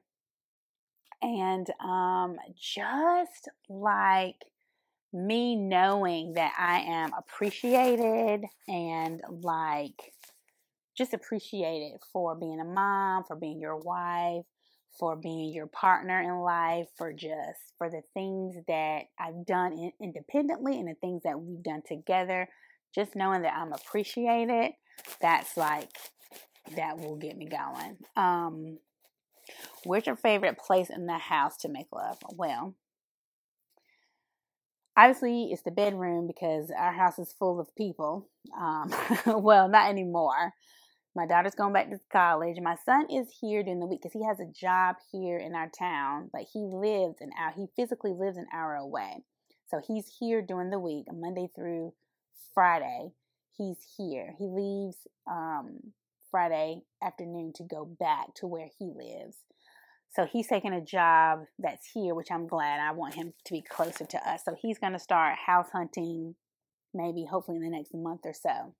And 1.24 1.66
um, 1.80 2.36
just 2.54 3.48
like 3.70 4.36
me 5.10 5.56
knowing 5.56 6.34
that 6.34 6.52
I 6.58 6.80
am 6.80 7.12
appreciated 7.16 8.44
and 8.68 9.22
like 9.30 10.12
just 10.94 11.14
appreciated 11.14 11.98
for 12.12 12.34
being 12.34 12.60
a 12.60 12.64
mom, 12.64 13.24
for 13.24 13.36
being 13.36 13.58
your 13.58 13.78
wife, 13.78 14.44
for 14.98 15.16
being 15.16 15.54
your 15.54 15.66
partner 15.66 16.20
in 16.20 16.40
life, 16.40 16.88
for 16.98 17.10
just 17.10 17.72
for 17.78 17.88
the 17.88 18.02
things 18.12 18.56
that 18.68 19.04
I've 19.18 19.46
done 19.46 19.72
in, 19.72 19.92
independently 20.02 20.78
and 20.78 20.88
the 20.88 20.94
things 21.00 21.22
that 21.24 21.40
we've 21.40 21.62
done 21.62 21.80
together. 21.88 22.48
Just 22.94 23.16
knowing 23.16 23.42
that 23.42 23.54
I'm 23.54 23.72
appreciated, 23.72 24.72
that's 25.22 25.56
like 25.56 25.88
that 26.76 26.98
will 26.98 27.16
get 27.16 27.38
me 27.38 27.46
going. 27.46 27.96
Um, 28.14 28.78
where's 29.86 30.06
your 30.06 30.16
favorite 30.16 30.58
place 30.58 30.90
in 30.90 31.06
the 31.06 31.18
house 31.18 31.56
to 31.58 31.68
make 31.68 31.88
love? 31.92 32.18
Well, 32.32 32.74
obviously 34.96 35.50
it's 35.52 35.62
the 35.62 35.70
bedroom 35.70 36.26
because 36.26 36.70
our 36.76 36.92
house 36.92 37.18
is 37.18 37.34
full 37.38 37.60
of 37.60 37.74
people. 37.76 38.28
Um, 38.58 38.92
well, 39.26 39.68
not 39.68 39.90
anymore. 39.90 40.52
My 41.16 41.26
daughter's 41.26 41.54
going 41.54 41.72
back 41.72 41.90
to 41.90 42.00
college. 42.12 42.58
My 42.60 42.76
son 42.84 43.06
is 43.10 43.28
here 43.40 43.62
during 43.62 43.80
the 43.80 43.86
week 43.86 44.00
because 44.02 44.12
he 44.18 44.26
has 44.26 44.40
a 44.40 44.52
job 44.52 44.96
here 45.12 45.38
in 45.38 45.54
our 45.54 45.70
town, 45.70 46.30
but 46.32 46.42
he 46.52 46.60
lives 46.60 47.16
an 47.20 47.30
hour. 47.38 47.52
He 47.56 47.66
physically 47.76 48.12
lives 48.12 48.36
an 48.36 48.46
hour 48.52 48.74
away, 48.74 49.22
so 49.70 49.80
he's 49.86 50.16
here 50.18 50.42
during 50.42 50.70
the 50.70 50.80
week, 50.80 51.06
Monday 51.12 51.48
through 51.54 51.94
Friday. 52.52 53.10
He's 53.56 53.78
here. 53.96 54.34
He 54.38 54.46
leaves 54.46 54.96
um, 55.30 55.78
Friday 56.32 56.82
afternoon 57.00 57.52
to 57.56 57.62
go 57.62 57.84
back 57.84 58.34
to 58.36 58.48
where 58.48 58.68
he 58.78 58.86
lives. 58.86 59.36
So 60.14 60.26
he's 60.26 60.46
taking 60.46 60.72
a 60.72 60.80
job 60.84 61.40
that's 61.58 61.90
here, 61.92 62.14
which 62.14 62.30
I'm 62.30 62.46
glad. 62.46 62.80
I 62.80 62.92
want 62.92 63.14
him 63.14 63.34
to 63.46 63.52
be 63.52 63.62
closer 63.62 64.04
to 64.04 64.30
us. 64.30 64.42
So 64.44 64.54
he's 64.60 64.78
going 64.78 64.92
to 64.92 64.98
start 64.98 65.36
house 65.46 65.68
hunting, 65.72 66.36
maybe 66.94 67.26
hopefully 67.28 67.56
in 67.56 67.64
the 67.64 67.70
next 67.70 67.92
month 67.94 68.20
or 68.24 68.34
so. 68.34 68.74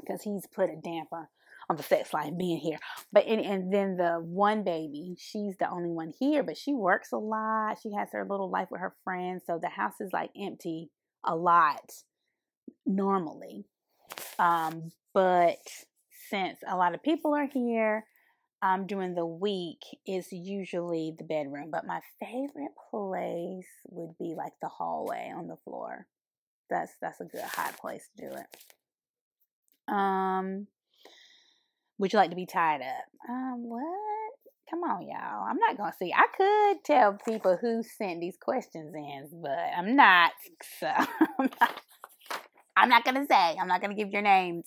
because 0.00 0.22
he's 0.22 0.46
put 0.46 0.70
a 0.70 0.76
damper 0.76 1.28
on 1.68 1.76
the 1.76 1.82
sex 1.82 2.12
life 2.12 2.32
being 2.36 2.58
here. 2.58 2.78
But 3.12 3.26
and, 3.26 3.40
and 3.40 3.72
then 3.72 3.96
the 3.96 4.14
one 4.14 4.64
baby, 4.64 5.16
she's 5.18 5.56
the 5.58 5.70
only 5.70 5.90
one 5.90 6.12
here, 6.18 6.42
but 6.42 6.56
she 6.56 6.74
works 6.74 7.12
a 7.12 7.18
lot. 7.18 7.78
She 7.82 7.92
has 7.92 8.08
her 8.12 8.26
little 8.28 8.50
life 8.50 8.68
with 8.70 8.80
her 8.80 8.94
friends, 9.04 9.42
so 9.46 9.58
the 9.60 9.68
house 9.68 10.00
is 10.00 10.10
like 10.12 10.30
empty 10.40 10.90
a 11.24 11.36
lot 11.36 11.92
normally. 12.86 13.66
Um, 14.38 14.90
but 15.14 15.58
since 16.28 16.58
a 16.66 16.76
lot 16.76 16.94
of 16.94 17.02
people 17.02 17.34
are 17.34 17.48
here, 17.52 18.04
um, 18.62 18.86
during 18.86 19.14
the 19.14 19.26
week 19.26 19.80
is 20.06 20.32
usually 20.32 21.14
the 21.16 21.24
bedroom. 21.24 21.70
But 21.70 21.86
my 21.86 22.00
favorite 22.20 22.74
place 22.90 23.66
would 23.88 24.16
be 24.18 24.34
like 24.36 24.52
the 24.60 24.68
hallway 24.68 25.32
on 25.34 25.48
the 25.48 25.56
floor. 25.64 26.06
That's 26.68 26.92
that's 27.00 27.20
a 27.20 27.24
good 27.24 27.42
hot 27.42 27.76
place 27.78 28.08
to 28.16 28.28
do 28.28 28.34
it. 28.36 29.92
Um, 29.92 30.66
would 31.98 32.12
you 32.12 32.18
like 32.18 32.30
to 32.30 32.36
be 32.36 32.46
tied 32.46 32.80
up? 32.80 33.28
Um, 33.28 33.68
what? 33.68 34.30
Come 34.70 34.84
on, 34.84 35.02
y'all. 35.02 35.46
I'm 35.48 35.58
not 35.58 35.76
gonna 35.76 35.92
see. 35.98 36.12
I 36.12 36.26
could 36.36 36.84
tell 36.84 37.18
people 37.24 37.58
who 37.60 37.82
sent 37.82 38.20
these 38.20 38.36
questions 38.40 38.94
in, 38.94 39.28
but 39.42 39.58
I'm 39.76 39.96
not. 39.96 40.30
So 40.78 40.86
I'm 41.38 41.50
not, 41.60 41.80
I'm 42.76 42.88
not 42.88 43.04
gonna 43.04 43.26
say. 43.28 43.56
I'm 43.60 43.66
not 43.66 43.80
gonna 43.80 43.94
give 43.94 44.10
your 44.10 44.22
names. 44.22 44.66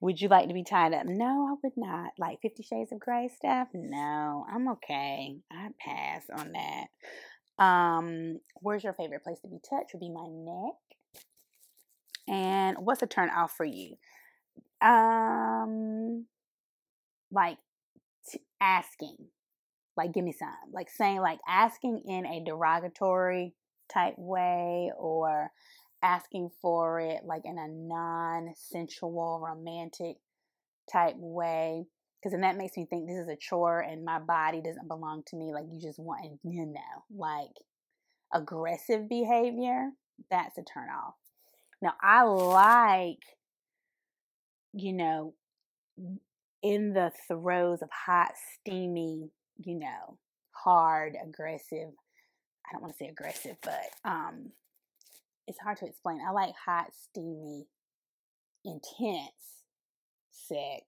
Would 0.00 0.20
you 0.20 0.28
like 0.28 0.48
to 0.48 0.54
be 0.54 0.64
tied 0.64 0.94
up? 0.94 1.04
No, 1.06 1.48
I 1.50 1.54
would 1.62 1.76
not. 1.76 2.12
Like 2.18 2.40
Fifty 2.40 2.62
Shades 2.62 2.90
of 2.92 2.98
Grey 2.98 3.28
stuff? 3.34 3.68
No, 3.74 4.46
I'm 4.50 4.68
okay. 4.72 5.36
I 5.52 5.68
pass 5.78 6.22
on 6.34 6.52
that. 6.52 7.62
Um, 7.62 8.40
where's 8.56 8.82
your 8.82 8.94
favorite 8.94 9.22
place 9.22 9.38
to 9.40 9.48
be 9.48 9.58
touched? 9.58 9.92
Would 9.92 10.00
be 10.00 10.08
my 10.08 10.26
neck. 10.26 10.74
And 12.26 12.78
what's 12.80 13.02
a 13.02 13.06
turn 13.06 13.28
off 13.28 13.52
for 13.54 13.66
you? 13.66 13.96
Um, 14.80 16.26
like 17.30 17.58
t- 18.30 18.40
asking, 18.60 19.16
like 19.96 20.14
give 20.14 20.24
me 20.24 20.32
some, 20.32 20.48
like 20.72 20.88
saying 20.88 21.20
like 21.20 21.40
asking 21.46 22.02
in 22.06 22.24
a 22.24 22.42
derogatory 22.42 23.54
type 23.92 24.14
way 24.16 24.90
or 24.96 25.50
asking 26.02 26.50
for 26.62 27.00
it 27.00 27.24
like 27.24 27.42
in 27.44 27.58
a 27.58 27.68
non-sensual 27.68 29.40
romantic 29.44 30.16
type 30.90 31.14
way 31.16 31.84
because 32.18 32.32
then 32.32 32.40
that 32.42 32.56
makes 32.56 32.76
me 32.76 32.86
think 32.88 33.06
this 33.06 33.16
is 33.16 33.28
a 33.28 33.36
chore 33.36 33.80
and 33.80 34.04
my 34.04 34.18
body 34.18 34.60
doesn't 34.60 34.88
belong 34.88 35.22
to 35.26 35.36
me 35.36 35.52
like 35.52 35.66
you 35.70 35.80
just 35.80 35.98
want 35.98 36.24
you 36.42 36.66
know 36.66 37.04
like 37.14 37.50
aggressive 38.32 39.08
behavior 39.08 39.90
that's 40.30 40.58
a 40.58 40.62
turn 40.62 40.88
off 40.88 41.14
now 41.82 41.92
i 42.02 42.22
like 42.22 43.22
you 44.72 44.92
know 44.92 45.34
in 46.62 46.92
the 46.92 47.10
throes 47.26 47.82
of 47.82 47.88
hot, 47.90 48.32
steamy, 48.54 49.30
you 49.58 49.78
know, 49.78 50.18
hard, 50.52 51.16
aggressive. 51.22 51.88
I 52.68 52.72
don't 52.72 52.82
want 52.82 52.92
to 52.92 52.98
say 52.98 53.08
aggressive, 53.08 53.56
but 53.62 53.80
um, 54.04 54.50
it's 55.50 55.58
hard 55.58 55.78
to 55.78 55.86
explain. 55.86 56.20
I 56.26 56.30
like 56.30 56.54
hot, 56.64 56.86
steamy, 56.94 57.66
intense 58.64 59.64
sex, 60.30 60.84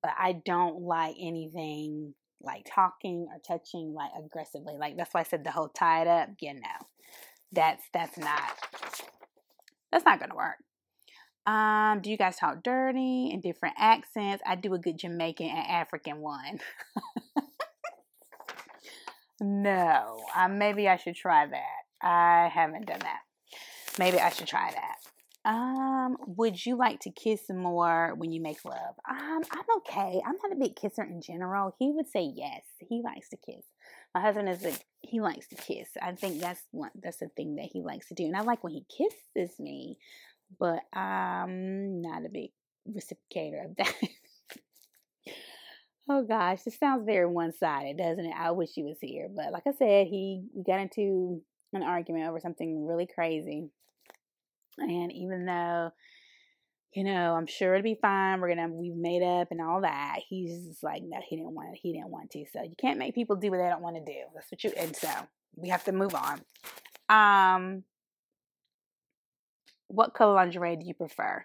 but 0.00 0.12
I 0.16 0.32
don't 0.32 0.82
like 0.82 1.16
anything 1.20 2.14
like 2.40 2.64
talking 2.72 3.26
or 3.30 3.40
touching 3.46 3.92
like 3.92 4.10
aggressively. 4.16 4.74
Like 4.78 4.96
that's 4.96 5.12
why 5.12 5.20
I 5.20 5.24
said 5.24 5.42
the 5.42 5.50
whole 5.50 5.68
tied 5.68 6.06
up. 6.06 6.30
You 6.40 6.54
know, 6.54 6.86
that's 7.52 7.82
that's 7.92 8.16
not 8.16 8.52
that's 9.90 10.04
not 10.04 10.20
gonna 10.20 10.36
work. 10.36 10.58
Um, 11.46 12.00
do 12.00 12.10
you 12.10 12.16
guys 12.16 12.36
talk 12.36 12.62
dirty 12.62 13.30
in 13.32 13.40
different 13.40 13.74
accents? 13.76 14.42
I 14.46 14.54
do 14.54 14.72
a 14.74 14.78
good 14.78 14.98
Jamaican 14.98 15.48
and 15.48 15.66
African 15.66 16.20
one. 16.20 16.60
no, 19.40 20.20
um, 20.36 20.58
maybe 20.58 20.88
I 20.88 20.96
should 20.96 21.16
try 21.16 21.46
that. 21.46 22.06
I 22.06 22.50
haven't 22.54 22.86
done 22.86 23.00
that. 23.00 23.23
Maybe 23.98 24.18
I 24.18 24.30
should 24.30 24.46
try 24.46 24.72
that. 24.72 24.96
Um, 25.46 26.16
would 26.26 26.64
you 26.64 26.76
like 26.76 27.00
to 27.00 27.10
kiss 27.10 27.42
more 27.50 28.14
when 28.16 28.32
you 28.32 28.40
make 28.40 28.64
love? 28.64 28.94
Um, 29.08 29.42
I'm 29.50 29.76
okay. 29.78 30.20
I'm 30.24 30.36
not 30.42 30.52
a 30.52 30.58
big 30.58 30.74
kisser 30.74 31.02
in 31.02 31.20
general. 31.20 31.74
He 31.78 31.92
would 31.92 32.08
say 32.08 32.32
yes. 32.34 32.62
He 32.78 33.02
likes 33.02 33.28
to 33.28 33.36
kiss. 33.36 33.64
My 34.14 34.22
husband 34.22 34.48
is 34.48 34.64
a 34.64 34.72
he 35.02 35.20
likes 35.20 35.48
to 35.48 35.56
kiss. 35.56 35.88
I 36.00 36.12
think 36.12 36.40
that's 36.40 36.62
one 36.70 36.90
that's 37.02 37.18
the 37.18 37.28
thing 37.28 37.56
that 37.56 37.68
he 37.70 37.82
likes 37.82 38.08
to 38.08 38.14
do. 38.14 38.24
And 38.24 38.36
I 38.36 38.40
like 38.40 38.64
when 38.64 38.72
he 38.72 38.86
kisses 38.88 39.58
me 39.58 39.98
but 40.58 40.80
I'm 40.92 42.02
not 42.02 42.24
a 42.24 42.28
big 42.28 42.50
reciprocator 42.88 43.64
of 43.64 43.76
that. 43.76 43.94
oh 46.08 46.22
gosh, 46.22 46.62
this 46.62 46.78
sounds 46.78 47.04
very 47.04 47.26
one 47.26 47.52
sided, 47.52 47.98
doesn't 47.98 48.26
it? 48.26 48.34
I 48.36 48.50
wish 48.52 48.70
he 48.74 48.82
was 48.82 48.98
here. 49.00 49.28
But 49.34 49.52
like 49.52 49.64
I 49.66 49.72
said, 49.72 50.06
he 50.06 50.44
got 50.66 50.80
into 50.80 51.42
an 51.72 51.82
argument 51.82 52.28
over 52.28 52.40
something 52.40 52.86
really 52.86 53.06
crazy. 53.06 53.68
And 54.78 55.12
even 55.12 55.46
though, 55.46 55.90
you 56.94 57.04
know, 57.04 57.34
I'm 57.34 57.46
sure 57.46 57.74
it'll 57.74 57.82
be 57.82 57.98
fine, 58.00 58.40
we're 58.40 58.54
gonna 58.54 58.68
we've 58.68 58.96
made 58.96 59.22
up 59.22 59.48
and 59.50 59.60
all 59.60 59.80
that, 59.82 60.20
he's 60.28 60.66
just 60.66 60.82
like, 60.82 61.02
no, 61.04 61.18
he 61.28 61.36
didn't 61.36 61.54
want 61.54 61.72
it, 61.72 61.80
he 61.82 61.92
didn't 61.92 62.10
want 62.10 62.30
to. 62.32 62.44
So 62.52 62.62
you 62.62 62.74
can't 62.80 62.98
make 62.98 63.14
people 63.14 63.36
do 63.36 63.50
what 63.50 63.58
they 63.58 63.68
don't 63.68 63.82
want 63.82 63.96
to 63.96 64.04
do. 64.04 64.18
That's 64.34 64.50
what 64.50 64.64
you 64.64 64.72
and 64.76 64.94
so 64.94 65.10
we 65.56 65.68
have 65.68 65.84
to 65.84 65.92
move 65.92 66.14
on. 66.14 66.40
Um 67.08 67.84
what 69.88 70.14
color 70.14 70.34
lingerie 70.34 70.76
do 70.76 70.86
you 70.86 70.94
prefer? 70.94 71.44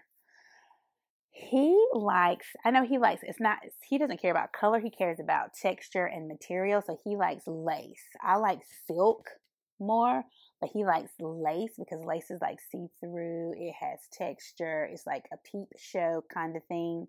He 1.30 1.78
likes, 1.94 2.46
I 2.64 2.70
know 2.70 2.84
he 2.84 2.98
likes, 2.98 3.22
it's 3.22 3.40
not, 3.40 3.58
he 3.88 3.96
doesn't 3.96 4.20
care 4.20 4.30
about 4.30 4.52
color, 4.52 4.78
he 4.78 4.90
cares 4.90 5.18
about 5.20 5.54
texture 5.54 6.04
and 6.04 6.28
material. 6.28 6.82
So 6.84 6.98
he 7.04 7.16
likes 7.16 7.44
lace. 7.46 8.02
I 8.20 8.36
like 8.36 8.60
silk 8.86 9.26
more, 9.78 10.24
but 10.60 10.70
he 10.72 10.84
likes 10.84 11.10
lace 11.18 11.72
because 11.78 12.04
lace 12.04 12.30
is 12.30 12.40
like 12.42 12.58
see 12.70 12.86
through, 13.00 13.54
it 13.56 13.74
has 13.80 13.98
texture, 14.12 14.88
it's 14.92 15.06
like 15.06 15.24
a 15.32 15.36
peep 15.50 15.68
show 15.78 16.22
kind 16.32 16.56
of 16.56 16.62
thing. 16.64 17.06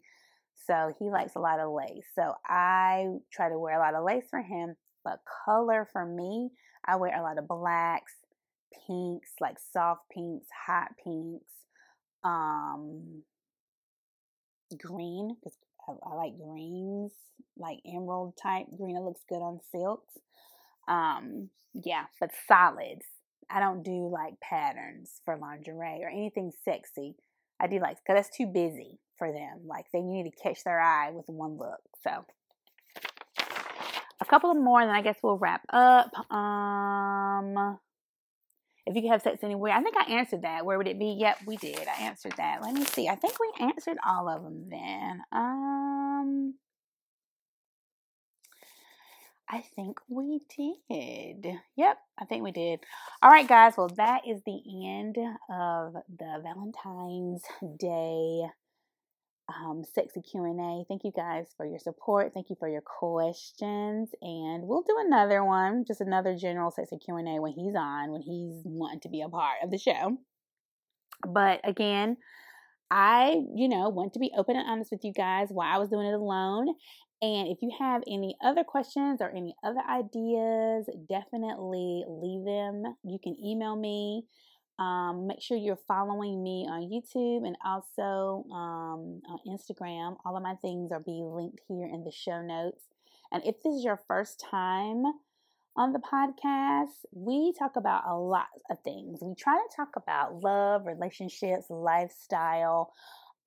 So 0.67 0.93
he 0.99 1.09
likes 1.09 1.35
a 1.35 1.39
lot 1.39 1.59
of 1.59 1.73
lace. 1.73 2.05
So 2.15 2.33
I 2.45 3.07
try 3.31 3.49
to 3.49 3.59
wear 3.59 3.75
a 3.75 3.79
lot 3.79 3.95
of 3.95 4.05
lace 4.05 4.25
for 4.29 4.41
him, 4.41 4.75
but 5.03 5.19
color 5.45 5.87
for 5.91 6.05
me, 6.05 6.49
I 6.85 6.95
wear 6.95 7.17
a 7.17 7.23
lot 7.23 7.37
of 7.37 7.47
blacks, 7.47 8.13
pinks, 8.87 9.31
like 9.41 9.57
soft 9.73 10.01
pinks, 10.13 10.47
hot 10.65 10.91
pinks, 11.03 11.51
um, 12.23 13.23
green 14.77 15.35
because 15.35 15.57
I, 15.87 15.93
I, 16.03 16.15
like 16.15 16.37
greens, 16.37 17.11
like 17.57 17.79
emerald 17.85 18.35
type 18.41 18.67
green. 18.77 18.95
It 18.95 19.01
looks 19.01 19.21
good 19.27 19.41
on 19.41 19.59
silks. 19.71 20.13
Um, 20.87 21.49
yeah, 21.73 22.05
but 22.19 22.31
solids. 22.47 23.05
I 23.51 23.59
don't 23.59 23.83
do 23.83 24.07
like 24.07 24.39
patterns 24.39 25.21
for 25.25 25.37
lingerie 25.37 26.03
or 26.03 26.09
anything 26.09 26.51
sexy. 26.63 27.15
I 27.59 27.67
do 27.67 27.79
like 27.79 27.97
because 27.97 28.15
that's 28.23 28.35
too 28.35 28.47
busy 28.47 28.99
for 29.17 29.31
them. 29.31 29.61
Like 29.65 29.85
they 29.91 30.01
need 30.01 30.23
to 30.23 30.43
catch 30.43 30.63
their 30.63 30.79
eye 30.79 31.11
with 31.11 31.25
one 31.27 31.57
look. 31.57 31.81
So 32.03 32.25
a 34.21 34.25
couple 34.25 34.51
of 34.51 34.57
more, 34.57 34.79
and 34.79 34.89
then 34.89 34.95
I 34.95 35.01
guess 35.01 35.17
we'll 35.21 35.37
wrap 35.37 35.61
up. 35.69 36.11
Um, 36.31 37.79
if 38.85 38.95
you 38.95 39.01
could 39.01 39.11
have 39.11 39.21
sex 39.21 39.43
anywhere, 39.43 39.73
I 39.73 39.81
think 39.81 39.95
I 39.97 40.11
answered 40.13 40.43
that. 40.43 40.65
Where 40.65 40.77
would 40.77 40.87
it 40.87 40.99
be? 40.99 41.17
Yep, 41.19 41.39
we 41.45 41.57
did. 41.57 41.87
I 41.87 42.03
answered 42.03 42.33
that. 42.37 42.61
Let 42.61 42.73
me 42.73 42.85
see. 42.85 43.09
I 43.09 43.15
think 43.15 43.33
we 43.39 43.65
answered 43.65 43.97
all 44.05 44.29
of 44.29 44.43
them 44.43 44.67
then. 44.69 45.21
Um, 45.31 46.55
I 49.51 49.63
think 49.75 49.99
we 50.07 50.39
did. 50.55 51.45
Yep, 51.75 51.97
I 52.17 52.25
think 52.25 52.43
we 52.43 52.51
did. 52.51 52.79
All 53.21 53.29
right, 53.29 53.47
guys. 53.47 53.73
Well, 53.77 53.89
that 53.97 54.21
is 54.25 54.41
the 54.45 54.61
end 54.87 55.17
of 55.49 55.93
the 56.17 56.41
Valentine's 56.41 57.43
Day 57.77 58.43
um, 59.49 59.83
sexy 59.83 60.21
q&a 60.21 60.85
thank 60.87 61.03
you 61.03 61.11
guys 61.15 61.47
for 61.57 61.65
your 61.65 61.79
support 61.79 62.31
thank 62.33 62.49
you 62.49 62.55
for 62.59 62.69
your 62.69 62.81
questions 62.81 64.09
and 64.21 64.63
we'll 64.63 64.83
do 64.83 64.95
another 64.99 65.43
one 65.43 65.83
just 65.85 66.01
another 66.01 66.35
general 66.35 66.71
sexy 66.71 66.97
q&a 66.97 67.39
when 67.39 67.53
he's 67.53 67.75
on 67.75 68.11
when 68.11 68.21
he's 68.21 68.61
wanting 68.63 68.99
to 69.01 69.09
be 69.09 69.21
a 69.21 69.29
part 69.29 69.57
of 69.63 69.71
the 69.71 69.77
show 69.77 70.17
but 71.27 71.59
again 71.63 72.17
i 72.89 73.41
you 73.55 73.67
know 73.67 73.89
want 73.89 74.13
to 74.13 74.19
be 74.19 74.31
open 74.37 74.55
and 74.55 74.69
honest 74.69 74.91
with 74.91 75.03
you 75.03 75.13
guys 75.13 75.47
why 75.49 75.73
i 75.73 75.77
was 75.77 75.89
doing 75.89 76.07
it 76.07 76.13
alone 76.13 76.67
and 77.21 77.47
if 77.47 77.59
you 77.61 77.71
have 77.77 78.01
any 78.07 78.35
other 78.43 78.63
questions 78.63 79.21
or 79.21 79.29
any 79.29 79.55
other 79.63 79.81
ideas 79.89 80.87
definitely 81.09 82.03
leave 82.07 82.45
them 82.45 82.83
you 83.03 83.19
can 83.23 83.35
email 83.43 83.75
me 83.75 84.23
um, 84.81 85.27
make 85.27 85.41
sure 85.41 85.57
you're 85.57 85.77
following 85.87 86.41
me 86.41 86.65
on 86.67 86.89
YouTube 86.89 87.45
and 87.45 87.55
also 87.63 88.45
um, 88.51 89.21
on 89.29 89.39
Instagram. 89.47 90.17
All 90.25 90.35
of 90.35 90.41
my 90.41 90.55
things 90.55 90.91
are 90.91 90.99
being 90.99 91.31
linked 91.35 91.59
here 91.67 91.85
in 91.85 92.03
the 92.03 92.11
show 92.11 92.41
notes. 92.41 92.81
And 93.31 93.43
if 93.45 93.61
this 93.61 93.75
is 93.75 93.83
your 93.83 93.99
first 94.07 94.43
time 94.49 95.03
on 95.77 95.93
the 95.93 95.99
podcast, 95.99 97.05
we 97.13 97.53
talk 97.57 97.75
about 97.75 98.07
a 98.07 98.17
lot 98.17 98.47
of 98.71 98.77
things. 98.83 99.19
We 99.21 99.35
try 99.35 99.53
to 99.53 99.75
talk 99.75 99.89
about 99.95 100.41
love, 100.41 100.87
relationships, 100.87 101.65
lifestyle, 101.69 102.91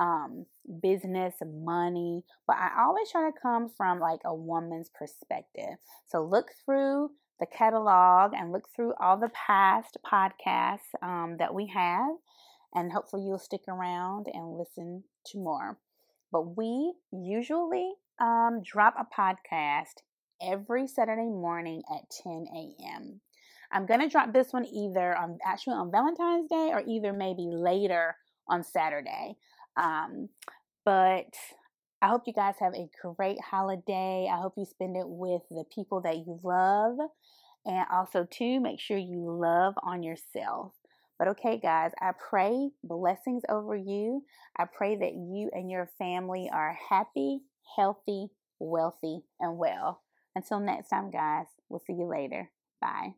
um, 0.00 0.46
business, 0.82 1.34
money, 1.44 2.22
but 2.46 2.56
I 2.56 2.82
always 2.82 3.10
try 3.10 3.30
to 3.30 3.38
come 3.40 3.70
from 3.76 4.00
like 4.00 4.20
a 4.24 4.34
woman's 4.34 4.90
perspective. 4.94 5.76
So 6.06 6.24
look 6.24 6.48
through 6.64 7.10
the 7.40 7.46
catalog 7.46 8.32
and 8.34 8.52
look 8.52 8.68
through 8.74 8.94
all 9.00 9.18
the 9.18 9.30
past 9.46 9.96
podcasts 10.04 10.94
um, 11.02 11.36
that 11.38 11.54
we 11.54 11.70
have, 11.74 12.16
and 12.74 12.92
hopefully 12.92 13.24
you'll 13.26 13.38
stick 13.38 13.62
around 13.68 14.26
and 14.32 14.56
listen 14.58 15.04
to 15.26 15.38
more. 15.38 15.78
But 16.32 16.56
we 16.56 16.94
usually 17.12 17.92
um, 18.20 18.62
drop 18.64 18.94
a 18.98 19.20
podcast 19.20 20.02
every 20.42 20.86
Saturday 20.86 21.30
morning 21.30 21.82
at 21.92 22.10
10 22.22 22.46
a.m. 22.54 23.20
I'm 23.72 23.86
gonna 23.86 24.08
drop 24.08 24.32
this 24.32 24.52
one 24.52 24.66
either 24.66 25.16
on 25.16 25.38
actually 25.44 25.74
on 25.74 25.90
Valentine's 25.90 26.48
Day 26.48 26.70
or 26.72 26.82
either 26.86 27.12
maybe 27.12 27.48
later 27.50 28.16
on 28.48 28.62
Saturday. 28.62 29.36
Um, 29.76 30.28
but 30.84 31.34
I 32.02 32.08
hope 32.08 32.22
you 32.26 32.32
guys 32.32 32.56
have 32.60 32.74
a 32.74 32.90
great 33.16 33.40
holiday. 33.40 34.28
I 34.30 34.40
hope 34.40 34.54
you 34.56 34.66
spend 34.66 34.96
it 34.96 35.08
with 35.08 35.42
the 35.50 35.64
people 35.74 36.02
that 36.02 36.18
you 36.18 36.38
love. 36.42 36.96
And 37.66 37.86
also, 37.90 38.26
too, 38.30 38.60
make 38.60 38.78
sure 38.78 38.98
you 38.98 39.30
love 39.30 39.74
on 39.82 40.02
yourself. 40.02 40.72
But 41.18 41.28
okay, 41.28 41.58
guys, 41.58 41.92
I 42.00 42.12
pray 42.12 42.70
blessings 42.82 43.42
over 43.48 43.76
you. 43.76 44.24
I 44.58 44.64
pray 44.66 44.96
that 44.96 45.14
you 45.14 45.50
and 45.52 45.70
your 45.70 45.90
family 45.98 46.50
are 46.52 46.76
happy, 46.90 47.40
healthy, 47.76 48.28
wealthy, 48.58 49.22
and 49.40 49.56
well. 49.56 50.02
Until 50.34 50.60
next 50.60 50.88
time, 50.88 51.10
guys, 51.10 51.46
we'll 51.68 51.82
see 51.86 51.94
you 51.94 52.06
later. 52.06 52.50
Bye. 52.80 53.14